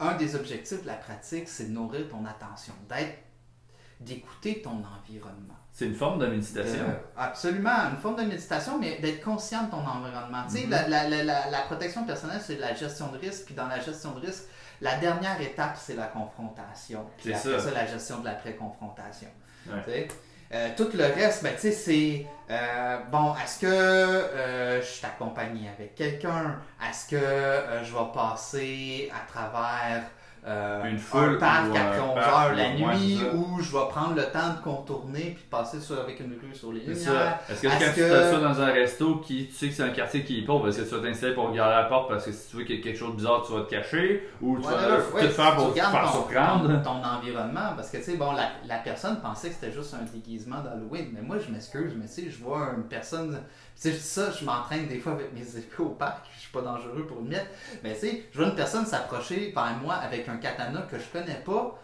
[0.00, 3.18] un des objectifs de la pratique, c'est de nourrir ton attention, d'être
[4.00, 5.54] d'écouter ton environnement.
[5.72, 6.84] C'est une forme de méditation.
[6.88, 10.44] Euh, absolument, une forme de méditation, mais d'être conscient de ton environnement.
[10.48, 10.70] Tu sais, Mhm.
[10.70, 13.78] la, la- la- la- la protection personnelle, c'est la gestion de risque, puis dans la
[13.78, 14.44] gestion de risque,
[14.80, 17.06] la dernière étape, c'est la confrontation.
[17.18, 17.68] Puis C'est après ça.
[17.68, 18.24] ça, la gestion de.
[19.66, 19.82] Ouais.
[19.84, 20.08] Tu sais?
[20.52, 25.06] Euh, tout le reste, ben, tu sais, c'est euh, bon, est-ce que euh, je suis
[25.06, 26.58] accompagné avec quelqu'un?
[26.82, 30.02] Est-ce que euh, je vais passer à travers
[30.46, 33.34] euh, Une foule un parc à un 11 parc, heures la nuit ça.
[33.36, 36.54] ou je vais prendre le temps de contourner puis de passer sur, avec une rue
[36.54, 36.96] sur les lumières?
[36.96, 37.40] ça.
[37.52, 39.90] Est-ce que quand tu que- t'assois dans un resto qui tu sais que c'est un
[39.90, 42.32] quartier qui est pauvre, est-ce que tu vas t'installer pour regarder la porte parce que
[42.32, 44.56] si tu veux qu'il y ait quelque chose de bizarre, tu vas te cacher ou
[44.58, 46.82] tu vas ouais, tout faire pour te faire ton, surprendre?
[46.82, 49.94] ton, ton environnement parce que tu sais bon la, la personne pensait que c'était juste
[49.94, 53.38] un déguisement d'Halloween mais moi je m'excuse mais tu sais je vois une personne
[53.80, 56.50] sais je dis ça je m'entraîne des fois avec mes épées au parc je suis
[56.52, 57.50] pas dangereux pour le mettre
[57.82, 61.04] mais tu sais je vois une personne s'approcher vers moi avec un katana que je
[61.12, 61.78] connais pas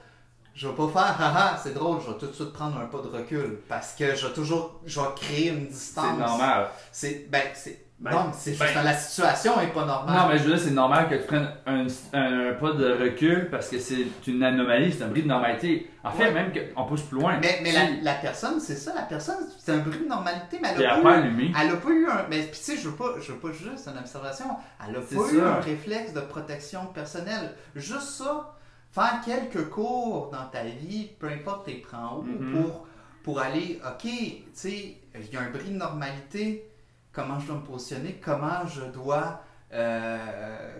[0.55, 2.99] je vais pas faire haha c'est drôle je vais tout de suite prendre un pas
[2.99, 6.69] de recul parce que je vais toujours je vais créer une distance C'est normal.
[6.93, 10.37] c'est ben c'est Ben, non c'est juste ben- la situation est pas normale Non, mais
[10.39, 13.79] je veux dire, c'est normal que tu prennes un, un pas de recul parce que
[13.79, 15.91] c'est une anomalie, c'est un bris de normalité.
[16.05, 16.33] En fait, Ouais.
[16.33, 17.39] même qu'on pousse plus loin.
[17.41, 20.69] Mais, mais la, la personne, c'est ça, la personne, c'est un bruit de normalité, mais
[20.77, 21.53] elle a, pas eu, allumé.
[21.59, 22.27] elle a pas eu un.
[22.29, 24.45] Mais puis, tu sais, je veux pas, je veux pas juste une observation.
[24.87, 27.55] Elle a pas eu un réflexe de protection personnelle.
[27.75, 28.55] Juste ça,
[28.93, 32.53] faire quelques cours dans ta vie, peu importe tes prends où, Mhm.
[32.63, 32.87] pour,
[33.25, 36.71] pour aller, ok, tu sais, il y a un bris de normalité,
[37.17, 39.41] comment je dois me positionner, comment je dois.
[39.73, 40.19] euh,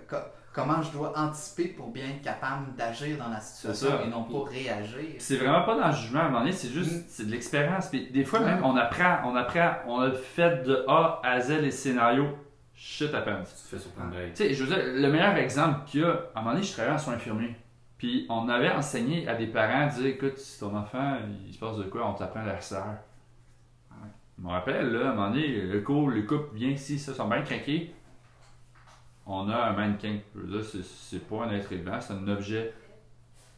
[0.09, 0.17] co-
[0.53, 4.49] Comment je dois anticiper pour bien être capable d'agir dans la situation et non pas
[4.51, 5.17] réagir.
[5.19, 7.05] C'est vraiment pas dans le jugement à un moment donné, c'est juste Mm.
[7.09, 7.91] c'est de l'expérience.
[7.91, 11.71] Des fois même on apprend, on apprend, on a fait de A à Z les
[11.71, 12.29] scénarios.
[12.75, 13.43] Shit happens.
[13.45, 14.15] Tu te fais surprendre.
[14.29, 16.63] Tu sais, je veux dire, le meilleur exemple qu'il y a, à un moment donné,
[16.65, 17.55] je travaillais en soins infirmiers.
[17.99, 21.77] Puis on avait enseigné à des parents, dire écoute, si ton enfant, il se passe
[21.77, 22.77] de quoi, on t'apprend la RCR.
[24.39, 27.15] Je me rappelle, là, à un moment donné, le cours, le couple vient ici, ça,
[27.15, 27.95] sont bien craqués.
[29.27, 30.19] On a un mannequin.
[30.35, 32.73] Je veux dire, c'est- c'est pas un être vivant, c'est un objet.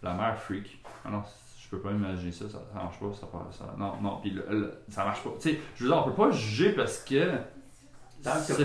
[0.03, 0.81] La mère freak.
[1.05, 1.23] Ah non,
[1.61, 4.39] je peux pas imaginer ça, ça, ça marche pas, ça, ça Non, non, puis
[4.89, 5.31] ça marche pas.
[5.41, 7.33] Tu sais, je veux dire, on peut pas juger parce que.
[8.23, 8.65] Tant que c'est t'as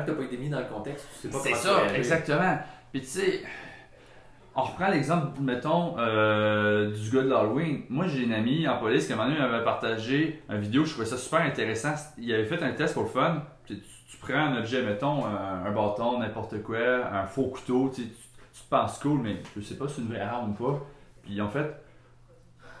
[0.00, 1.96] pas, pas- été mis dans le contexte, tu sais pas c'est comment ça, tu réagis.
[1.96, 2.58] exactement.
[2.92, 3.42] Puis tu sais,
[4.58, 7.82] on reprend l'exemple, mettons, euh, du gars de l'Halloween.
[7.88, 11.06] Moi, j'ai une amie en police qui, à donné, m'avait partagé une vidéo, je trouvais
[11.06, 11.94] ça super intéressant.
[12.18, 13.44] Il avait fait un test pour le fun.
[13.66, 13.76] Tu,
[14.20, 18.02] prends un objet, mettons, un, un bâton, n'importe quoi, un faux couteau, tu,
[18.68, 20.84] penses cool, mais je sais pas si c'est une vraie arme ou pas.
[21.22, 21.72] Puis en fait,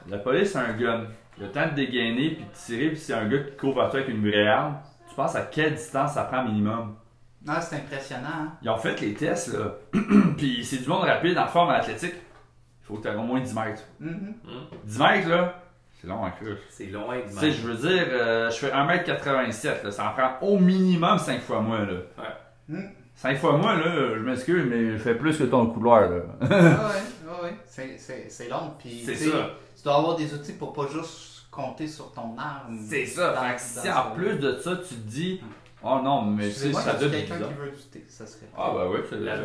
[0.08, 1.06] la police a un gun.
[1.38, 4.00] Le temps de dégainer puis de tirer, puis c'est un gars qui court vers toi
[4.00, 4.78] avec une vraie arme.
[5.08, 6.96] Tu penses à quelle distance ça prend minimum?
[7.46, 8.28] Non, c'est impressionnant.
[8.28, 8.52] hein.
[8.62, 9.74] Ils ont fait les tests, là.
[10.36, 12.14] Puis c'est du monde rapide en forme athlétique.
[12.14, 13.82] Il faut que tu aies au moins 10 mètres.
[14.00, 14.34] Mhm.
[14.84, 15.62] 10 mètres, là,
[16.00, 16.56] c'est long cru.
[16.70, 19.90] C'est loin de Tu sais, je veux dire, euh, je fais 1m87, là.
[19.90, 21.92] Ça en prend au minimum 5 fois moi, là.
[22.18, 22.34] Ouais.
[22.76, 22.88] Mm.
[23.14, 26.20] 5 fois moi, là, je m'excuse, mais je fais plus que ton couloir, là.
[26.40, 27.56] Ah ouais, ah ouais.
[27.66, 28.72] C'est- C'est c'est long.
[28.78, 29.50] Puis, C'est tu sais, ça.
[29.76, 32.78] Tu dois avoir des outils pour pas juste compter sur ton arme.
[32.88, 33.32] C'est ça.
[33.34, 35.40] Dans- Fait que si en plus de ça, tu te dis,
[35.82, 37.48] oh non, mais tu sais, Excusez-moi, ça être quelqu'un bizarre.
[37.50, 38.46] qui veut du thé, ça serait.
[38.56, 39.42] Ah, bah oui, c'est La Ben,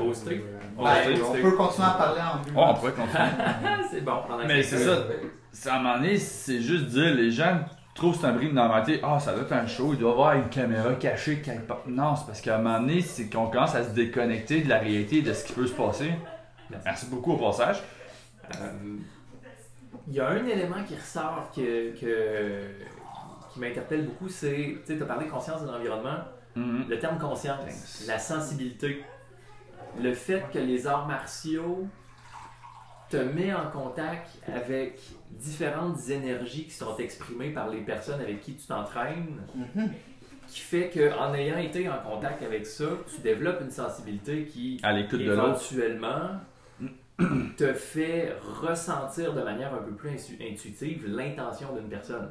[0.83, 2.71] va on peut continuer à parler en Oh, buvant.
[2.71, 3.17] on pourrait continuer.
[3.17, 4.17] Ah, c'est bon.
[4.47, 5.03] Mais c'est ça.
[5.51, 7.59] C'est à un moment donné, c'est juste dire, les gens
[7.93, 8.99] trouvent que c'est un bris de normalité.
[9.03, 11.81] Ah, ça doit être un show, il doit y avoir une caméra cachée quelque part.
[11.87, 14.79] Non, c'est parce qu'à un moment donné, c'est qu'on commence à se déconnecter de la
[14.79, 16.11] réalité de ce qui peut se passer.
[16.85, 17.83] Merci beaucoup au passage.
[18.55, 18.67] Euh,
[20.07, 22.63] Il y a un élément qui ressort que, que-
[23.53, 26.17] qui m'interpelle beaucoup, c'est, tu sais, tu as parlé de conscience de l'environnement,
[26.55, 26.85] Mhm.
[26.89, 29.03] le terme conscience, la sensibilité,
[30.01, 31.87] le fait que les arts martiaux
[33.09, 34.99] te met en contact avec
[35.31, 39.91] différentes énergies qui sont exprimées par les personnes avec qui tu t'entraînes, Mhm.
[40.47, 44.93] qui fait qu'en ayant été en contact avec ça, tu développes une sensibilité qui À
[44.93, 45.41] l'écoute de l'autre.
[45.73, 46.39] éventuellement
[47.57, 52.29] te fait ressentir de manière un peu plus intu- intuitive l'intention d'une personne.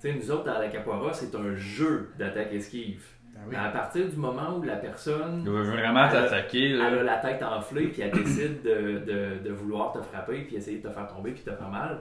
[0.00, 3.04] Sais, nous autres, dans la capoeira, c'est un jeu d'attaque-esquive.
[3.34, 3.54] Ben oui.
[3.56, 6.70] À partir du moment où la personne Il veut vraiment Elle a- t'attaquer.
[6.72, 7.02] elle a là.
[7.02, 10.88] la tête enflée, puis elle décide de, de- de vouloir te frapper, puis essayer de
[10.88, 12.00] te faire tomber, puis te faire mal,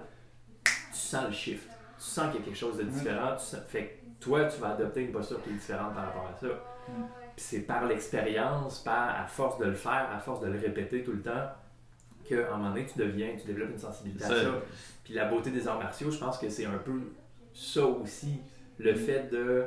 [0.63, 1.67] tu sens le shift.
[1.97, 3.35] Tu sens qu'il y a quelque chose de différent.
[3.37, 3.83] Tu sens- Fait
[4.19, 6.47] que toi, tu vas adopter une posture qui est différente par rapport à ça.
[6.47, 6.91] Mm.
[7.35, 11.03] Puis c'est par l'expérience, par à force de le faire, à force de le répéter
[11.03, 11.49] tout le temps,
[12.27, 14.35] qu'à un moment donné, tu deviens, tu développes une sensibilité à ça.
[15.03, 16.99] Puis la beauté des arts martiaux, je pense que c'est un peu
[17.59, 18.39] ça aussi.
[18.77, 19.65] Le fait de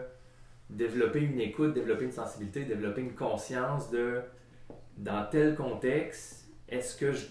[0.70, 4.20] développer une écoute, développer une sensibilité, développer une conscience de
[4.96, 7.26] dans tel contexte, est-ce que je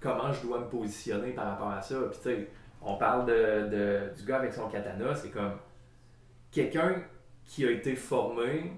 [0.00, 1.96] comment je dois me positionner par rapport à ça?
[2.10, 2.48] Puis tu sais,
[2.82, 5.52] On parle de, de- du gars avec son katana, c'est comme
[6.52, 7.02] quelqu'un
[7.44, 8.72] qui a été formé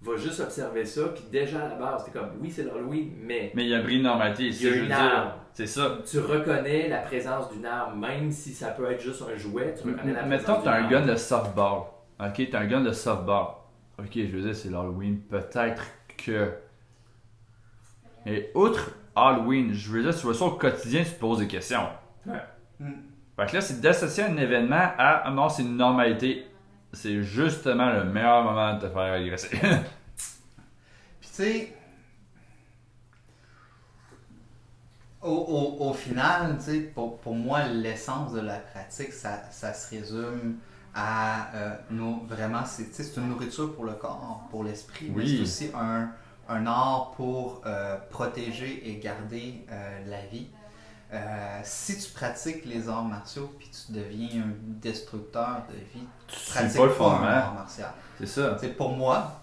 [0.00, 3.50] va juste observer ça, puis déjà à la base, c'est comme oui, c'est l'Halloween, mais
[3.54, 4.86] Mais il y a un bris de normalité ici, Il y a je une veux
[4.88, 4.96] dire.
[4.96, 5.32] arme.
[5.58, 5.98] C'est ça.
[6.08, 9.88] tu reconnais la présence d'une arme, même si ça peut être juste un jouet, tu
[9.88, 11.10] reconnais la présence Mettons, t'as un d'une gun arme.
[11.10, 11.78] de softball.
[12.20, 13.46] Ok, t'as un gun de softball.
[13.98, 15.18] Ok, je veux dire, c'est l'Halloween.
[15.22, 15.82] Peut-être
[16.16, 16.52] que.
[18.24, 21.48] Et outre Halloween, je veux dire, tu vois ça au quotidien, tu te poses des
[21.48, 21.88] questions.
[22.24, 22.38] Ouais.
[22.78, 22.92] Mm.
[23.34, 25.22] Fait que là, c'est d'associer un événement à.
[25.24, 26.46] Ah non, c'est une normalité.
[26.92, 29.56] C'est justement le meilleur moment de te faire agresser.
[29.58, 29.68] Puis
[31.20, 31.74] tu sais,
[35.22, 36.56] au, au, au final,
[36.94, 40.56] pour, pour moi, l'essence de la pratique, ça, ça se résume
[40.94, 45.70] à euh, nos, vraiment, c'est une nourriture pour le corps, pour l'esprit, mais c'est aussi
[45.74, 46.10] un,
[46.48, 50.48] un art pour euh, protéger et garder euh, la vie.
[51.12, 54.52] Euh, si tu pratiques les arts martiaux puis tu deviens un
[54.82, 57.20] destructeur de vie, tu pratiques pas le fondement.
[57.26, 57.90] un art martial.
[58.18, 58.56] c'est ça.
[58.60, 59.40] Tu sais, pour moi,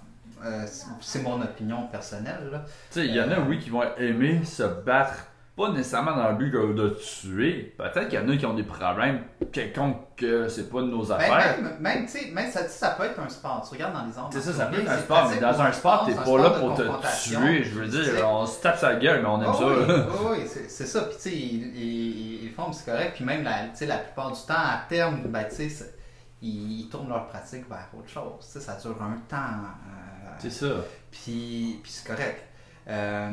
[1.01, 2.61] c'est- mon opinion personnelle.
[2.91, 6.29] Tu sais, il y en a, oui, qui vont aimer se battre, pas nécessairement dans
[6.31, 7.73] le but de tuer.
[7.77, 9.21] Peut-être qu'il y en a qui ont des problèmes
[9.53, 11.61] quelconques que c'est pas de nos Ben, affaires.
[11.61, 13.65] même, même, tu sais, même ça, ça peut être un sport.
[13.67, 15.71] Tu regardes dans les arts C'est ça, ça peut être un sport, mais dans un
[15.71, 16.81] sport, t'es pas sport là pour te
[17.23, 17.63] tuer.
[17.63, 19.65] Je veux dire, on se tape sa gueule, mais on aime ça.
[19.65, 21.01] oui, ah oui, c'est ça.
[21.03, 23.13] Puis tu sais, ils, ils, ils font, c'est correct.
[23.15, 25.93] Puis même la, tu sais, la plupart du temps, à terme, ben, tu sais,
[26.41, 28.41] ils, ils tournent leur pratique vers autre chose.
[28.41, 29.37] Ça dure un temps.
[29.37, 30.67] euh, C'est ça.
[31.11, 32.43] Puis, puis c'est correct.
[32.89, 33.31] Euh,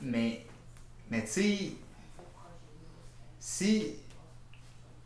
[0.00, 0.46] mais,
[1.10, 1.72] mais tu sais,
[3.38, 3.94] si,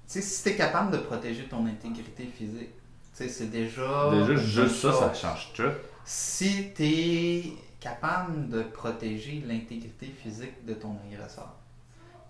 [0.08, 2.70] tu si t'es capable de protéger ton intégrité physique,
[3.16, 4.10] tu sais, c'est déjà.
[4.12, 5.62] Déjà, juste ça, ça change tout.
[6.04, 7.44] Si t'es
[7.80, 11.52] capable de protéger l'intégrité physique de ton agresseur,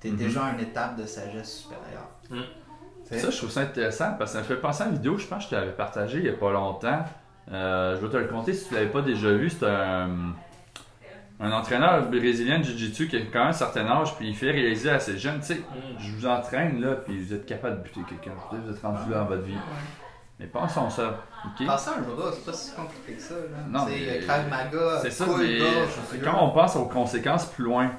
[0.00, 0.16] t'es Mhm.
[0.16, 2.08] déjà à une étape de sagesse supérieure.
[2.30, 2.42] Mhm.
[3.08, 3.18] Tu?
[3.18, 5.26] Ça, je trouve ça intéressant parce que ça me fait penser à une vidéo, je
[5.26, 7.04] pense que je t'avais partagé il y a pas longtemps.
[7.52, 9.50] Euh, je vais te le conter si tu l'avais pas déjà vu.
[9.50, 10.34] C'est un,
[11.40, 14.50] un entraîneur brésilien de Jiu-Jitsu qui a quand même un certain âge, puis il fait
[14.52, 15.98] réaliser à ces jeunes, tu sais, Mm.
[15.98, 18.32] je vous entraîne là, puis vous êtes capable de buter quelqu'un.
[18.52, 19.56] Vous êtes rendu là dans votre vie.
[20.40, 21.66] Mais pensons ça, ok?
[21.66, 23.34] Passer un judo, c'est pas si compliqué que ça.
[23.72, 23.86] Là.
[23.86, 25.58] Sais, mais- Krav Maga, C'est ça, mais
[26.22, 27.90] quand on pense aux conséquences plus loin,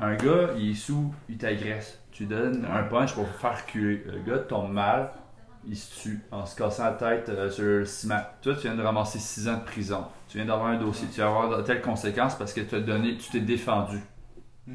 [0.00, 1.98] un gars, il est sous, il t'agresse.
[2.12, 4.04] Tu donnes un punch pour faire reculer.
[4.06, 5.10] Le gars tombe mal,
[5.66, 8.20] il se tue en se cassant la tête euh, sur le ciment.
[8.42, 10.04] Toi, tu viens de ramasser 6 ans de prison.
[10.28, 11.08] Tu viens d'avoir un dossier.
[11.12, 14.00] Tu vas avoir de telles conséquences parce que tu as donné, tu t'es défendu.
[14.66, 14.74] Mm.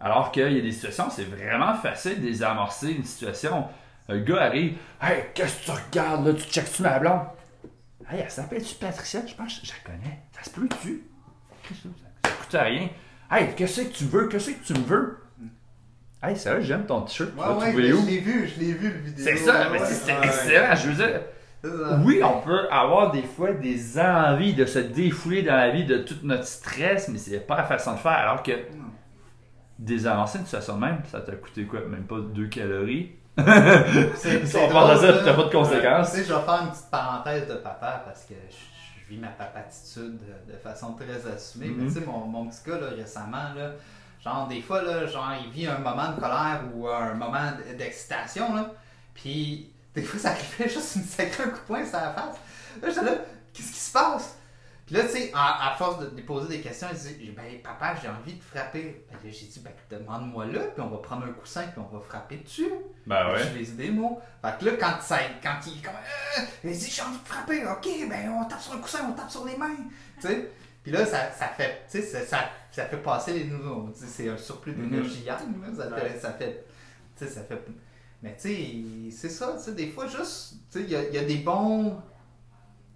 [0.00, 3.66] Alors qu'il y a des situations, c'est vraiment facile de désamorcer une situation.
[4.08, 6.34] Un gars arrive, Hey, qu'est-ce que tu regardes là?
[6.34, 7.26] Tu checkes-tu ma blonde?
[8.10, 9.20] Hey, elle s'appelle-tu Patricia?
[9.26, 10.22] Je pense que je la connais.
[10.32, 11.02] Ça se peut-tu?
[12.24, 12.88] Ça coûte à rien.
[13.30, 14.28] Hey, qu'est-ce que tu veux?
[14.28, 15.18] Qu'est-ce que tu me veux?
[16.22, 17.30] Hey, sérieux, j'aime ton t-shirt.
[17.36, 19.24] Ouais, ouais, trouvé je l'ai vu, je l'ai vu le vidéo.
[19.24, 20.74] C'est ça, mais ouais, c'est- c'est ouais, excellent.
[20.74, 21.20] Je veux dire,
[22.04, 25.98] oui, on peut avoir des fois des envies de se défouler dans la vie de
[25.98, 28.12] tout notre stress, mais c'est pas la façon de faire.
[28.12, 28.52] Alors que
[29.78, 31.80] désamorcer une situation de même, ça t'a coûté quoi?
[31.88, 33.12] Même pas 2 calories?
[34.16, 36.10] C'est- Si on pense à ça, t'as pas de conséquences.
[36.10, 38.56] Tu sais, je vais faire une petite parenthèse de papa parce que je,
[39.04, 41.68] je vis ma papatitude de, de façon très assumée.
[41.76, 41.94] Mais Mhm.
[41.94, 43.70] tu sais, mon, mon petit gars, là, récemment, là,
[44.22, 48.54] genre, des fois, là, genre, il vit un moment de colère ou un moment d'excitation,
[48.54, 48.70] là.
[49.14, 52.36] Puis, des fois, ça arrivait juste une sacrée un coup de poing sur la face.
[52.82, 53.16] Là, j'étais là,
[53.52, 54.38] qu'est-ce qui se passe?
[54.88, 57.60] Puis là, tu sais, à, à force de lui poser des questions, il dit Ben,
[57.62, 59.04] papa, j'ai envie de frapper.
[59.10, 61.94] Ben, là, j'ai dit Ben, demande-moi là, puis on va prendre un coussin, puis on
[61.94, 62.70] va frapper dessus.
[63.04, 64.18] Ben Je les des mots.
[64.40, 65.92] Fait que là, quand, ça, quand il est comme.
[65.92, 69.12] Euh, il dit J'ai envie de frapper, ok, ben on tape sur un coussin, on
[69.12, 69.76] tape sur les mains.
[70.22, 70.50] Tu sais?
[70.88, 71.82] Puis là, ça, ça fait.
[71.90, 72.38] Tu sais, ça,
[72.70, 73.90] ça, fait passer les nouveaux.
[73.94, 74.88] C'est un surplus Mhm.
[74.88, 75.36] d'énergie yang.
[75.76, 76.18] Ça fait.
[76.18, 76.64] Ça fait
[77.18, 77.62] tu sais, ça fait.
[78.22, 80.54] Mais tu sais, c'est ça, tu sais, des fois, juste.
[80.72, 82.00] Tu sais, il y a, y a des bons.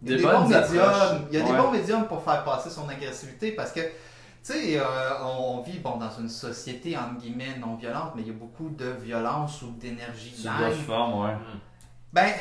[0.02, 1.26] Il y a Des des, bons médiums.
[1.30, 3.80] Il y a des bons médiums pour faire passer son agressivité parce que.
[3.80, 4.84] Tu sais, euh,
[5.22, 8.70] on vit bon, dans une société entre guillemets non violente, mais il y a beaucoup
[8.70, 10.72] de violence ou d'énergie yang.
[10.86, 11.36] formes, ouais.
[12.10, 12.32] Ben,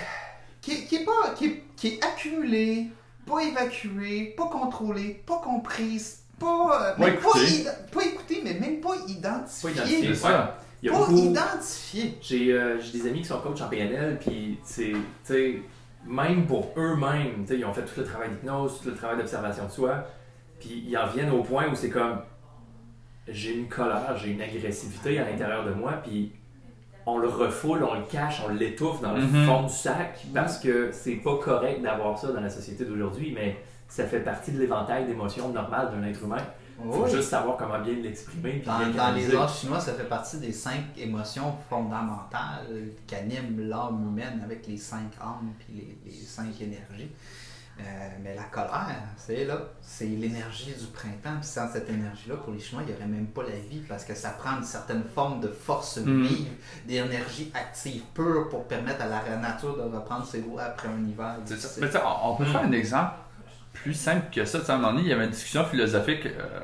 [0.61, 1.33] qui, qui est pas.
[1.35, 2.87] Qui qui est accumulée,
[3.25, 6.95] pas évacuée, pas contrôlée, pas comprise, pas.
[6.97, 7.17] Écoutée.
[7.21, 9.69] Pas, ida- pas écoutée, mais même pas identifiée.
[9.73, 10.15] Pas identifiée.
[10.15, 10.57] Ça.
[10.83, 11.17] Il y a Pas beaucoup.
[11.17, 12.17] identifiée.
[12.21, 15.61] J'ai euh, j'ai des amis qui sont coachs en PNL, puis c'est, tu sais,
[16.07, 19.17] même pour eux-mêmes, tu sais, ils ont fait tout le travail d'hypnose, tout le travail
[19.17, 20.05] d'observation de soi,
[20.59, 22.21] puis ils en viennent au point où c'est comme,
[23.27, 26.31] j'ai une colère, j'ai une agressivité à l'intérieur de moi, puis
[27.05, 29.45] on le refoule, on le cache, on l'étouffe dans le Mhm.
[29.45, 33.57] fond du sac, parce que c'est pas correct d'avoir ça dans la société d'aujourd'hui, mais
[33.87, 36.37] ça fait partie de l'éventail d'émotions normales d'un être humain.
[36.83, 37.11] Il faut Oui.
[37.11, 38.63] juste savoir comment bien l'exprimer.
[38.65, 42.65] Dans, les arts chinois, ça fait partie des cinq émotions fondamentales
[43.05, 47.11] qu'animent l'âme humaine avec les cinq âmes puis les, les cinq énergies.
[47.79, 47.83] Euh,
[48.23, 51.37] mais la colère, c'est là, c'est l'énergie du printemps.
[51.39, 54.03] Puis sans cette énergie-là, pour les Chinois, il n'y aurait même pas la vie parce
[54.05, 56.23] que ça prend une certaine forme de force Mhm.
[56.23, 56.51] vive,
[56.85, 61.37] d'énergie active pure pour permettre à la nature de reprendre ses voies après un hiver.
[61.79, 61.87] Mais
[62.23, 63.13] on, on peut faire un exemple
[63.73, 64.59] plus simple que ça.
[64.59, 66.25] Tu sais, à un moment donné, il y avait une discussion philosophique.
[66.27, 66.59] euh,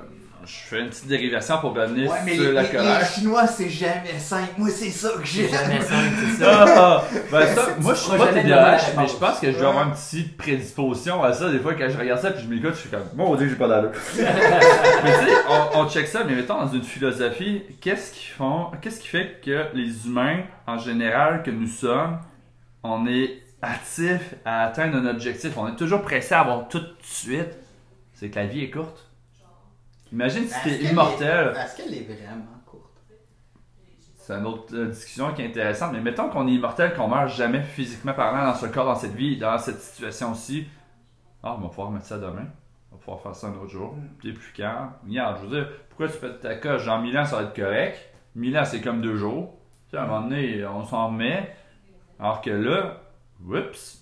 [0.47, 3.05] je fais une petite dérivation pour revenir Ouais, mais sur les, la les- les colère.
[3.05, 4.51] Chinois, c'est jamais simple.
[4.57, 5.49] Moi, c'est ça que j'aime.
[5.49, 6.65] jamais simple, c'est ça.
[6.77, 9.87] Ah, ben ça, moi je suis pas TDAH, mais je pense que je dois avoir
[9.87, 11.49] une petite prédisposition à ça.
[11.51, 13.55] Des fois, quand je regarde ça puis je m'écoute, je suis comme, mon dieu, j'ai
[13.55, 13.91] pas d'allure.
[14.17, 14.23] mais
[15.19, 18.99] tu sais, on, on check ça, mais mettons dans une philosophie, qu'est-ce qui font, qu'est-ce
[19.01, 22.19] qui fait que les humains, en général, que nous sommes,
[22.83, 26.93] on est actifs à atteindre un objectif, on est toujours pressé à avoir tout de
[27.01, 27.57] suite,
[28.13, 29.06] c'est que la vie est courte.
[30.11, 31.53] Imagine si t'es immortel.
[31.55, 32.83] est- Est-ce qu'elle est vraiment courte?
[34.15, 37.29] C'est une autre euh, discussion qui est intéressante, mais mettons qu'on est immortel, qu'on meurt
[37.29, 40.67] jamais physiquement parlant dans ce corps, dans cette vie, dans cette situation-ci.
[41.43, 42.45] Ah, on va pouvoir mettre ça demain.
[42.91, 43.95] On va pouvoir faire ça un autre jour.
[44.19, 44.91] Puis plus calme.
[45.07, 46.83] Regarde, je veux dire, pourquoi tu pètes ta coche?
[46.83, 47.97] Genre, 1000 ans, ça va être correct.
[48.35, 49.53] 1000 ans, c'est comme deux jours.
[49.89, 51.55] Tu sais, à un moment donné, on s'en remet.
[52.19, 52.97] Alors que là,
[53.45, 54.01] oups.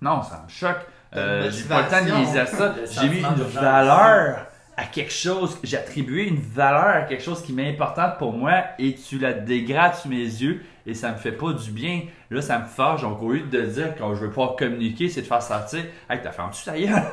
[0.00, 0.84] Non, ça me choque.
[1.14, 2.74] Euh, j'ai pas le temps de à ça.
[2.90, 4.46] J'ai mis une valeur
[4.76, 5.58] à quelque chose.
[5.62, 9.32] J'ai attribué une valeur à quelque chose qui m'est importante pour moi et tu la
[9.32, 12.02] dégrades sous mes yeux et ça me fait pas du bien.
[12.30, 13.02] Là, ça me fâche.
[13.02, 15.84] Donc, au lieu de dire que je veux pas communiquer, c'est de faire sortir.
[16.08, 17.02] Hey, t'as fait un petit gueule?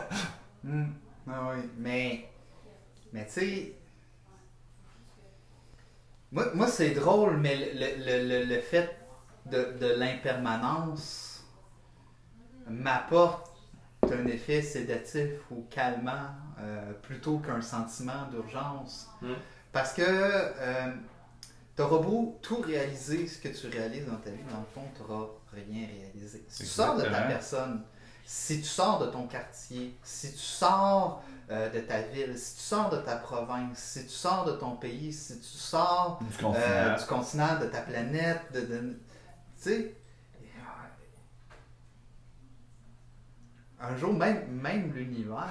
[0.66, 0.94] Hmm.
[1.30, 2.30] Ah oui, mais.
[3.12, 3.74] Mais tu sais.
[6.32, 8.96] Moi, moi c'est drôle, mais le, le, le, le fait
[9.46, 11.46] de, de l'impermanence
[12.70, 13.52] m'apporte
[14.10, 19.10] un effet sédatif ou calmant euh, plutôt qu'un sentiment d'urgence.
[19.22, 19.34] Mm.
[19.72, 20.94] Parce que euh,
[21.76, 25.28] t'auras beau tout réaliser ce que tu réalises dans ta vie, dans le fond, t'auras
[25.54, 26.46] rien réalisé.
[26.48, 27.84] Si tu sors de ta personne,
[28.26, 32.62] si tu sors de ton quartier, si tu sors euh, de ta ville, si tu
[32.62, 36.50] sors de ta province, si tu sors de ton pays, si tu sors Du euh,
[36.50, 36.98] continent.
[36.98, 39.00] du continent, de ta planète, de, de-
[39.58, 39.94] tu sais,
[43.80, 45.50] un jour même, même l'univers.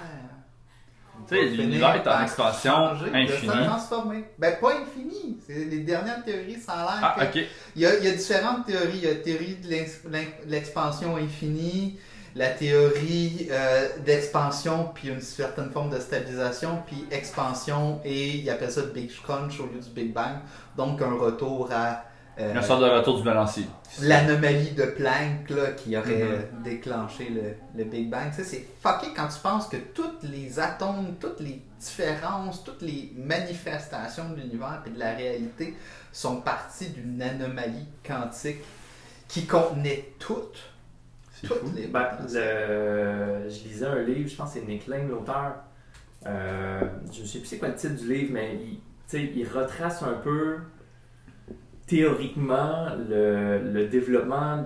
[1.29, 3.66] Tu sais, l'univers est en expansion infinie.
[3.66, 4.25] transformer.
[4.38, 5.38] Ben pas infini.
[5.46, 7.44] C'est les dernières théories, ça a l'air Ah, que ok.
[7.77, 8.98] il y, a, il y a différentes théories.
[8.98, 11.98] Il y a la théorie de l'ex- l'ex- l'expansion infinie,
[12.35, 18.70] la théorie euh, d'expansion, puis une certaine forme de stabilisation, puis expansion, et ils appellent
[18.72, 20.37] ça le Big Crunch au lieu du Big Bang.
[20.77, 22.05] Donc un retour à
[22.40, 23.66] euh, Une sorte de retour du balancier.
[24.03, 26.62] l'anomalie de Planck là, qui aurait Mhm.
[26.62, 28.31] déclenché le, le Big Bang.
[28.31, 32.83] Tu sais, c'est fucké quand tu penses que tous les atomes, toutes les différences, toutes
[32.83, 35.77] les manifestations de l'univers et de la réalité
[36.12, 38.61] sont parties d'une anomalie quantique
[39.29, 40.59] qui contenait toutes,
[41.42, 41.73] toutes fou.
[41.77, 45.55] les Ben, le- Je lisais un livre, je pense que c'est Nick Lane, l'auteur.
[46.27, 46.81] Euh,
[47.12, 49.47] je ne sais plus c'est quoi le titre du livre, mais il, tu sais, il
[49.49, 50.59] retrace un peu
[51.87, 54.64] théoriquement le, le développement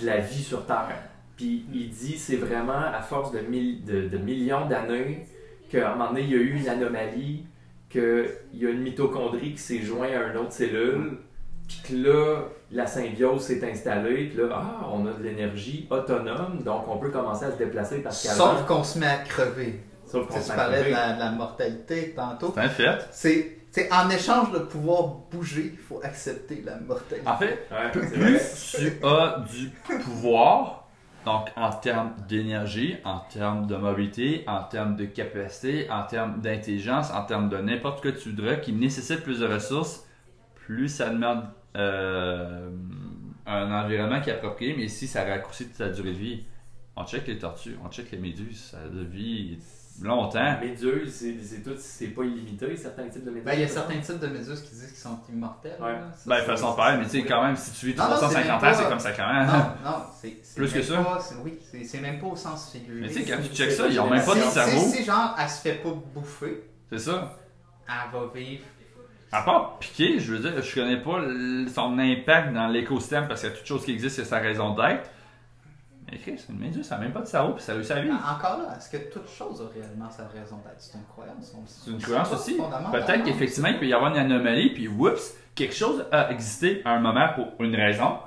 [0.00, 0.96] de la vie sur Terre.
[1.36, 5.26] Puis il dit c'est vraiment à force de, mille- de, de millions d'années
[5.70, 7.44] qu'à un moment donné, il y a eu une anomalie,
[7.90, 11.18] qu'il y a une mitochondrie qui s'est jointe à une autre cellule,
[11.68, 16.62] puis que là, la symbiose s'est installée, puis là, ah, on a de l'énergie autonome,
[16.64, 18.56] donc on peut commencer à se déplacer parce qu'avant...
[18.56, 19.80] Sauf qu'on se met à crever.
[20.06, 20.96] Sauf Tu qu'on sais, tu s'en parlais de crevait.
[20.96, 22.52] la, de la mortalité tantôt.
[22.54, 23.06] C'est un fait.
[23.10, 27.26] C'est c'est en échange de pouvoir bouger, il faut accepter la mortalité.
[27.28, 29.68] En fait, Ouais, Plus tu as du
[30.02, 30.88] pouvoir,
[31.24, 37.10] donc en termes d'énergie, en termes de mobilité, en termes de capacité, en termes d'intelligence,
[37.12, 40.06] en termes de n'importe quoi que tu voudrais, qui nécessite plus de ressources,
[40.54, 41.44] plus ça demande
[41.76, 42.70] euh,
[43.46, 46.44] un environnement qui est approprié, mais ici ça raccourcit ta durée de vie.
[46.96, 49.58] On check les tortues, on check les méduses, ça vie
[50.04, 50.60] longtemps.
[50.60, 53.44] Méduse, c'est c'est tout, c'est pas illimité, certains types de méduses.
[53.44, 55.76] Ben, il y a certains types de méduses qui disent qu'ils sont immortels.
[55.80, 55.92] Ouais.
[55.92, 56.08] là.
[56.16, 58.20] Ça, Ben, façon pareille, mais tu sais, quand même, si tu vis Non, non, c'est
[58.20, 59.46] 350 même ans, c'est comme ça quand même.
[59.46, 59.52] Non,
[59.90, 60.96] non, c'est Plus que ça?
[61.02, 63.00] pas- oui, c'est même pas au sens figuré.
[63.00, 64.80] Mais tu sais, quand tu c'est- check ça, ils ont même pas de cerveau.
[64.92, 67.36] C'est genre, elle se fait pas bouffer, C'est ça.
[67.88, 68.64] elle va vivre.
[69.30, 71.20] À part piquer, je veux dire, je connais pas
[71.74, 74.74] son impact dans l'écosystème parce qu'il y a toute chose qui existe, a sa raison
[74.74, 75.10] d'être.
[76.10, 78.14] Mais Chris, une méduse, ça n'a même pas de cerveau puis ça à vivre.
[78.14, 80.76] Encore là, est-ce que toute chose a réellement sa raison d'être?
[80.78, 81.54] C'est une croyance.
[81.56, 82.56] on- C'est une croyance aussi.
[82.92, 86.92] Peut-être qu'effectivement, il peut y avoir une anomalie, puis oups, quelque chose a existé à
[86.92, 88.18] un moment pour une raison.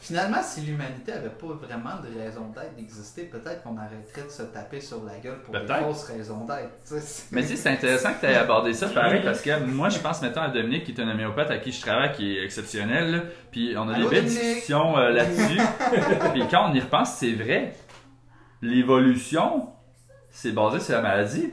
[0.00, 4.42] Finalement, si l'humanité avait pas vraiment de raison d'être d'exister, peut-être qu'on arrêterait de se
[4.42, 6.70] taper sur la gueule pour des fausses raisons d'être.
[7.32, 9.98] Mais tu sais, c'est intéressant que tu aies abordé ça pareil parce que moi, je
[9.98, 13.10] pense maintenant à Dominique qui est un homéopathe à qui je travaille qui est exceptionnel.
[13.10, 13.22] là.
[13.50, 14.44] Puis on a Allô, des belles Dominique?
[14.54, 15.60] discussions euh, là-dessus.
[16.32, 17.74] Puis quand on y repense, c'est vrai.
[18.62, 19.68] L'évolution,
[20.30, 21.52] c'est basé sur la maladie.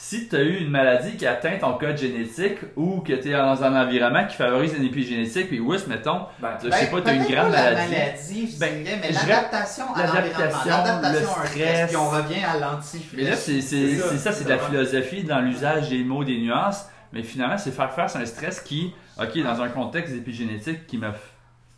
[0.00, 3.32] Si tu as eu une maladie qui atteint ton code génétique ou que tu es
[3.32, 7.08] dans un environnement qui favorise une épigénétique, puis oui, mettons, Ben, je sais pas, tu
[7.08, 7.92] as une grande pas la maladie.
[7.92, 11.96] maladie, je Ben, dirais, mais l'adaptation à l'environnement, l'adaptation, l'adaptation à un le stress, puis
[11.96, 16.04] on revient à l'anti Mais là, c'est ça, c'est de la philosophie dans l'usage des
[16.04, 16.88] mots, des nuances.
[17.12, 20.98] Mais finalement, c'est faire face à un stress qui, OK, dans un contexte épigénétique qui
[20.98, 21.10] me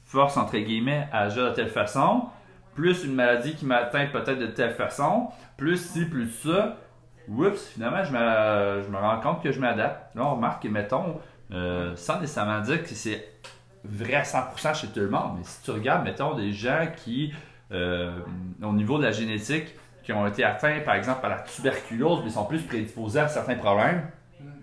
[0.05, 2.25] force, entre guillemets, à agir de telle façon,
[2.75, 6.77] plus une maladie qui m'atteint peut-être de telle façon, plus ci, plus ça,
[7.29, 10.15] oups, finalement, je me, je me rends compte que je m'adapte.
[10.15, 11.21] Là, on remarque que, mettons,
[11.53, 13.27] euh, sans nécessairement dire que c'est
[13.85, 17.33] vrai à 100% chez tout le monde, mais si tu regardes, mettons, des gens qui,
[17.73, 18.13] euh,
[18.63, 22.31] au niveau de la génétique, qui ont été atteints, par exemple, par la tuberculose, mais
[22.31, 24.03] sont plus prédisposés à certains problèmes,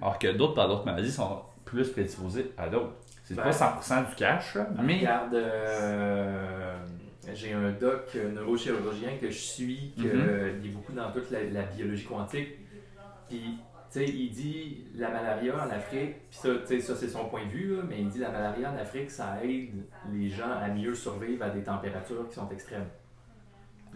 [0.02, 2.94] alors que d'autres, par d'autres maladies, sont plus prédisposés à d'autres.
[3.24, 5.00] C'est Ben, pas 100% du cash, là, mais...
[5.00, 6.76] Regarde, euh,
[7.34, 10.62] j'ai un doc euh, neurochirurgien que je suis, qui Mhm.
[10.64, 12.50] est beaucoup dans toute la, la biologie quantique.
[13.30, 13.58] Puis,
[13.92, 17.26] tu sais, il dit la malaria en Afrique, puis ça, tu sais, ça c'est son
[17.26, 20.52] point de vue, là, mais il dit la malaria en Afrique, ça aide les gens
[20.52, 22.88] à mieux survivre à des températures qui sont extrêmes.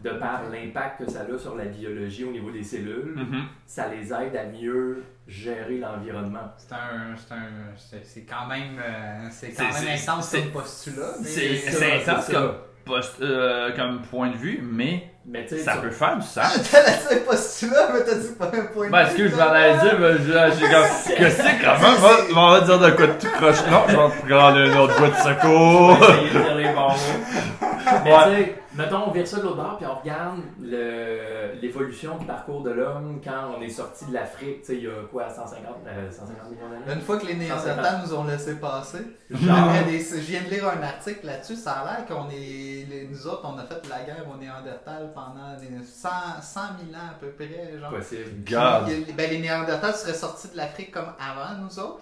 [0.04, 3.44] De par l'impact que ça a sur la biologie au niveau des cellules, Mhm.
[3.68, 6.52] ça les aide à mieux gérer l'environnement.
[6.58, 10.42] C'est un, c'est un, c'est c'est quand même, euh, c'est quand même c'est- intense c'est-
[10.42, 11.14] comme postulat.
[11.22, 12.52] C'est ça, c'est c'est intense comme,
[12.96, 16.70] post- euh, comme point de vue, mais Mais ça peut faire du sens.
[16.72, 19.28] t'as laissé un postulat, mais t'as dit pas un point de Ben, vue, ce que
[19.30, 19.74] je toi, m'en là.
[19.78, 23.08] dire, ben, je- j'ai comme, que c'est comment, on va, on va dire de quoi
[23.08, 23.58] de tout croche?
[23.70, 25.98] Non, je vais prendre un autre bout de secours.
[28.04, 28.24] Mais Ouais.
[28.24, 32.26] tu sais, mettons, on vire ça de l'autre bord, puis on regarde le- l'évolution du
[32.26, 35.30] parcours de l'homme quand on est sorti de l'Afrique, tu sais, il y a quoi,
[35.30, 36.94] 150, euh, 150 millions d'années?
[36.96, 39.40] Une fois que les Néandertals nous ont laissé passer, Genre.
[39.74, 43.08] j'avais des- je viens de lire un article là-dessus, ça a l'air qu'on est, les-
[43.12, 46.10] nous autres, on a fait la guerre aux Néandertals pendant des 100,
[46.42, 47.92] 100 000 ans à peu près, genre.
[47.92, 48.30] Possible.
[48.50, 48.86] God.
[49.06, 52.00] Puis, ben, les Néandertals seraient sortis de l'Afrique comme avant nous autres.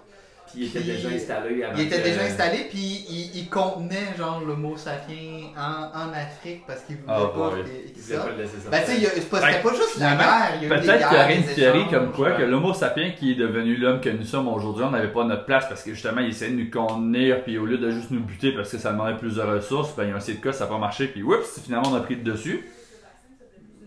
[0.51, 4.15] Puis il était Puis, déjà installé avant Ils étaient que- déjà installés, puis ils contenaient
[4.17, 7.51] genre l'homo sapiens en, en Afrique parce qu'ils voulaient Oh pas
[7.95, 8.17] Il ça.
[8.19, 8.71] voulait pas le laisser sortir.
[8.71, 11.07] Ben, il c'était Fait pas juste la finalement, guerre, il y a eu des Peut-être
[11.09, 12.37] qu'il y aurait une théorie comme quoi ouais.
[12.37, 15.45] que l'homo sapiens qui est devenu l'homme que nous sommes aujourd'hui, on n'avait pas notre
[15.45, 18.21] place parce que justement il essayait de nous contenir puis au lieu de juste nous
[18.21, 20.51] buter parce que ça demandait plus de ressources, ben il y a un de cas,
[20.53, 22.65] ça n'a pas marché puis oups, finalement on a pris le dessus.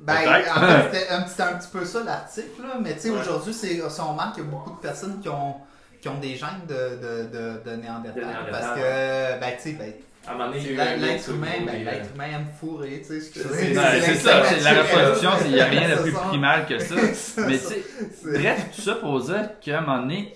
[0.00, 0.56] Ben, Peut-être.
[0.58, 2.74] en fait, c'était un, petit- un petit peu ça l'article, là.
[2.82, 3.20] Mais tu sais, Ouais.
[3.20, 5.54] aujourd'hui, c'est, si on remarque qu'il y a beaucoup de personnes qui ont,
[6.03, 8.22] qui ont des gènes de, de, de, de Néandertal.
[8.22, 9.92] De Néandertal, parce que, ben, tu sais, ben,
[10.26, 10.61] À un moment donné,
[10.96, 13.20] l'être humain, ben, l'être humain aime fourrer, tu sais.
[13.20, 16.78] ce que C'est- ça, c'est la reproduction, il n'y a rien de plus primal que
[16.80, 16.94] ça.
[17.46, 17.84] Mais tu sais,
[18.24, 20.32] bref, tout ça pour dire qu'à un moment donné,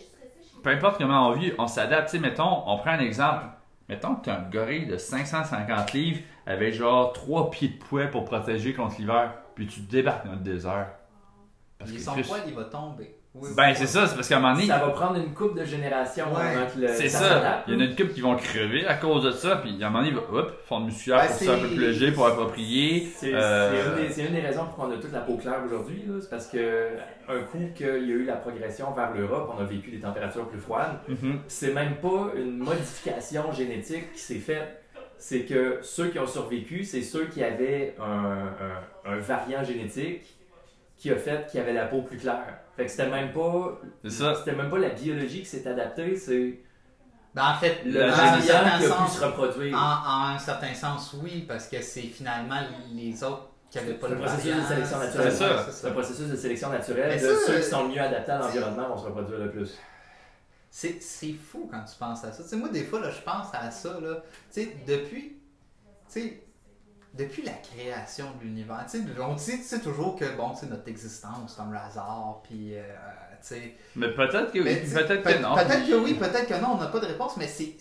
[0.63, 2.11] peu importe comment on vit, on s'adapte.
[2.11, 3.45] Tu sais, mettons, on prend un exemple.
[3.89, 8.07] Mettons que tu as un gorille de 550 livres avec genre 3 pieds de poids
[8.07, 10.89] pour protéger contre l'hiver, puis tu débarques dans le désert.
[11.79, 13.17] Parce que poil, il va tomber.
[13.39, 15.59] Oui, Ben, c'est ça, c'est parce qu'à un moment donné, Ça va prendre une couple
[15.61, 16.57] de générations Ouais.
[16.57, 16.89] avant que le.
[16.89, 17.63] c'est ça.
[17.69, 19.87] Il y en a une couple qui vont crever à cause de ça, puis à
[19.87, 23.09] un moment donné, hop, forme musculaire Ben, pour ça un peu plus léger, pour approprier.
[23.15, 25.37] C'est Euh, c'est une, des- c'est une des raisons pour qu'on a toute la peau
[25.37, 26.05] claire aujourd'hui.
[26.21, 26.89] C'est parce que
[27.29, 30.49] un coup qu'il y a eu la progression vers l'Europe, on a vécu des températures
[30.49, 30.99] plus froides.
[31.09, 31.41] mhm.
[31.49, 34.83] C'est même pas une modification génétique qui s'est faite.
[35.19, 38.49] C'est que ceux qui ont survécu, c'est ceux qui avaient un,
[39.07, 40.36] un- un variant génétique
[40.97, 42.59] qui a fait qu'il y avait la peau plus claire.
[42.77, 43.79] Fait que c'était même pas.
[44.09, 46.61] C'était même pas la biologie qui s'est adaptée, c'est
[47.35, 49.77] Ben, en fait, le dans un variant certain qui a pu sens, se reproduire.
[49.77, 52.61] en, en un certain sens, oui, parce que c'est finalement
[52.93, 54.63] les autres qui n'avaient pas C'est le processus variant.
[54.63, 55.33] de sélection C'est naturelle.
[55.33, 55.71] ça.
[55.73, 57.13] c'est un processus de sélection naturelle.
[57.15, 59.51] De ça, ceux euh, qui sont le mieux adaptés à l'environnement vont se reproduire le
[59.51, 59.79] plus.
[60.71, 62.43] C'est, c'est fou quand tu penses à ça.
[62.43, 64.23] Tu sais, moi, des fois, là, je pense à ça, là.
[64.53, 65.37] Tu sais, depuis,
[66.13, 66.43] tu sais,
[67.17, 71.63] depuis la création de l'univers, tu sais, on dit toujours que, bon, notre existence, c'est
[71.63, 72.83] un hasard, puis, euh,
[73.41, 73.75] tu sais...
[73.95, 75.55] Mais peut-être que oui, peut-être peut- que non.
[75.55, 77.75] Peut-être que oui, peut-être que non, on n'a pas de réponse, mais c'est,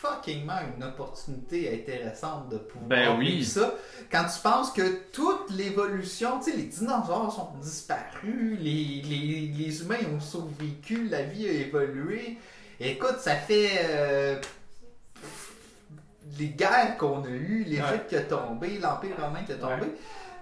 [0.00, 3.44] fuckingement une opportunité intéressante de pouvoir Ben oui.
[3.44, 3.74] ça.
[4.10, 9.82] Quand tu penses que toute l'évolution, tu sais, les dinosaures sont disparus, les, les, les
[9.82, 12.38] humains ont survécu, la vie a évolué.
[12.78, 14.40] Écoute, ça fait euh,
[16.38, 19.86] les guerres qu'on a eues, l'Égypte qui a tombé, l'Empire romain qui a tombé.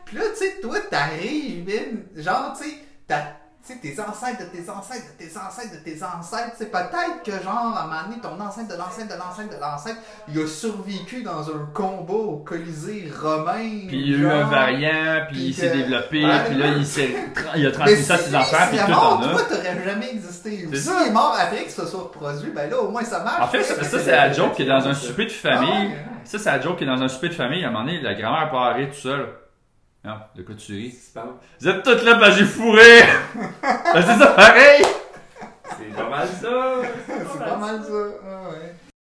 [0.04, 1.68] Puis là, tu sais, toi, t'arrives,
[2.16, 2.76] genre, tu sais,
[3.06, 3.35] t'as-
[3.66, 6.52] tu sais, tes ancêtres de tes ancêtres de tes ancêtres de tes ancêtres.
[6.56, 9.60] C'est peut-être que, genre, à un moment donné, ton ancêtre de l'ancêtre de l'ancêtre de
[9.60, 9.98] l'ancêtre,
[10.28, 13.86] il a survécu dans un combat au Colisée romain.
[13.88, 17.14] Puis il y a eu un variant, puis il s'est développé, puis là il, s'est
[17.56, 19.28] il a transmis ça à ses enfants, puis tout mort, en a.
[19.30, 20.68] toi, t'aurais jamais existé.
[20.72, 23.42] Si il est mort après que ce soit reproduit, ben là, au moins ça marche.
[23.42, 25.88] En fait, ça, ça, c'est la joke qui est dans un souper de Ah famille.
[25.88, 26.04] ouais.
[26.24, 27.64] Ça, c'est la joke qui est dans un souper de famille.
[27.64, 29.26] À un moment donné, la grand-mère part tout seul.
[30.06, 30.92] Non, de quoi tu ris?
[30.92, 31.26] C'est pas-
[31.60, 33.00] Vous êtes toutes là parce que j'ai fourré!
[33.62, 34.84] Ben, c'est ça pareil!
[35.78, 36.76] c'est pas mal ça.
[37.08, 37.90] C'est pas mal ça.
[38.24, 38.74] Ah ouais.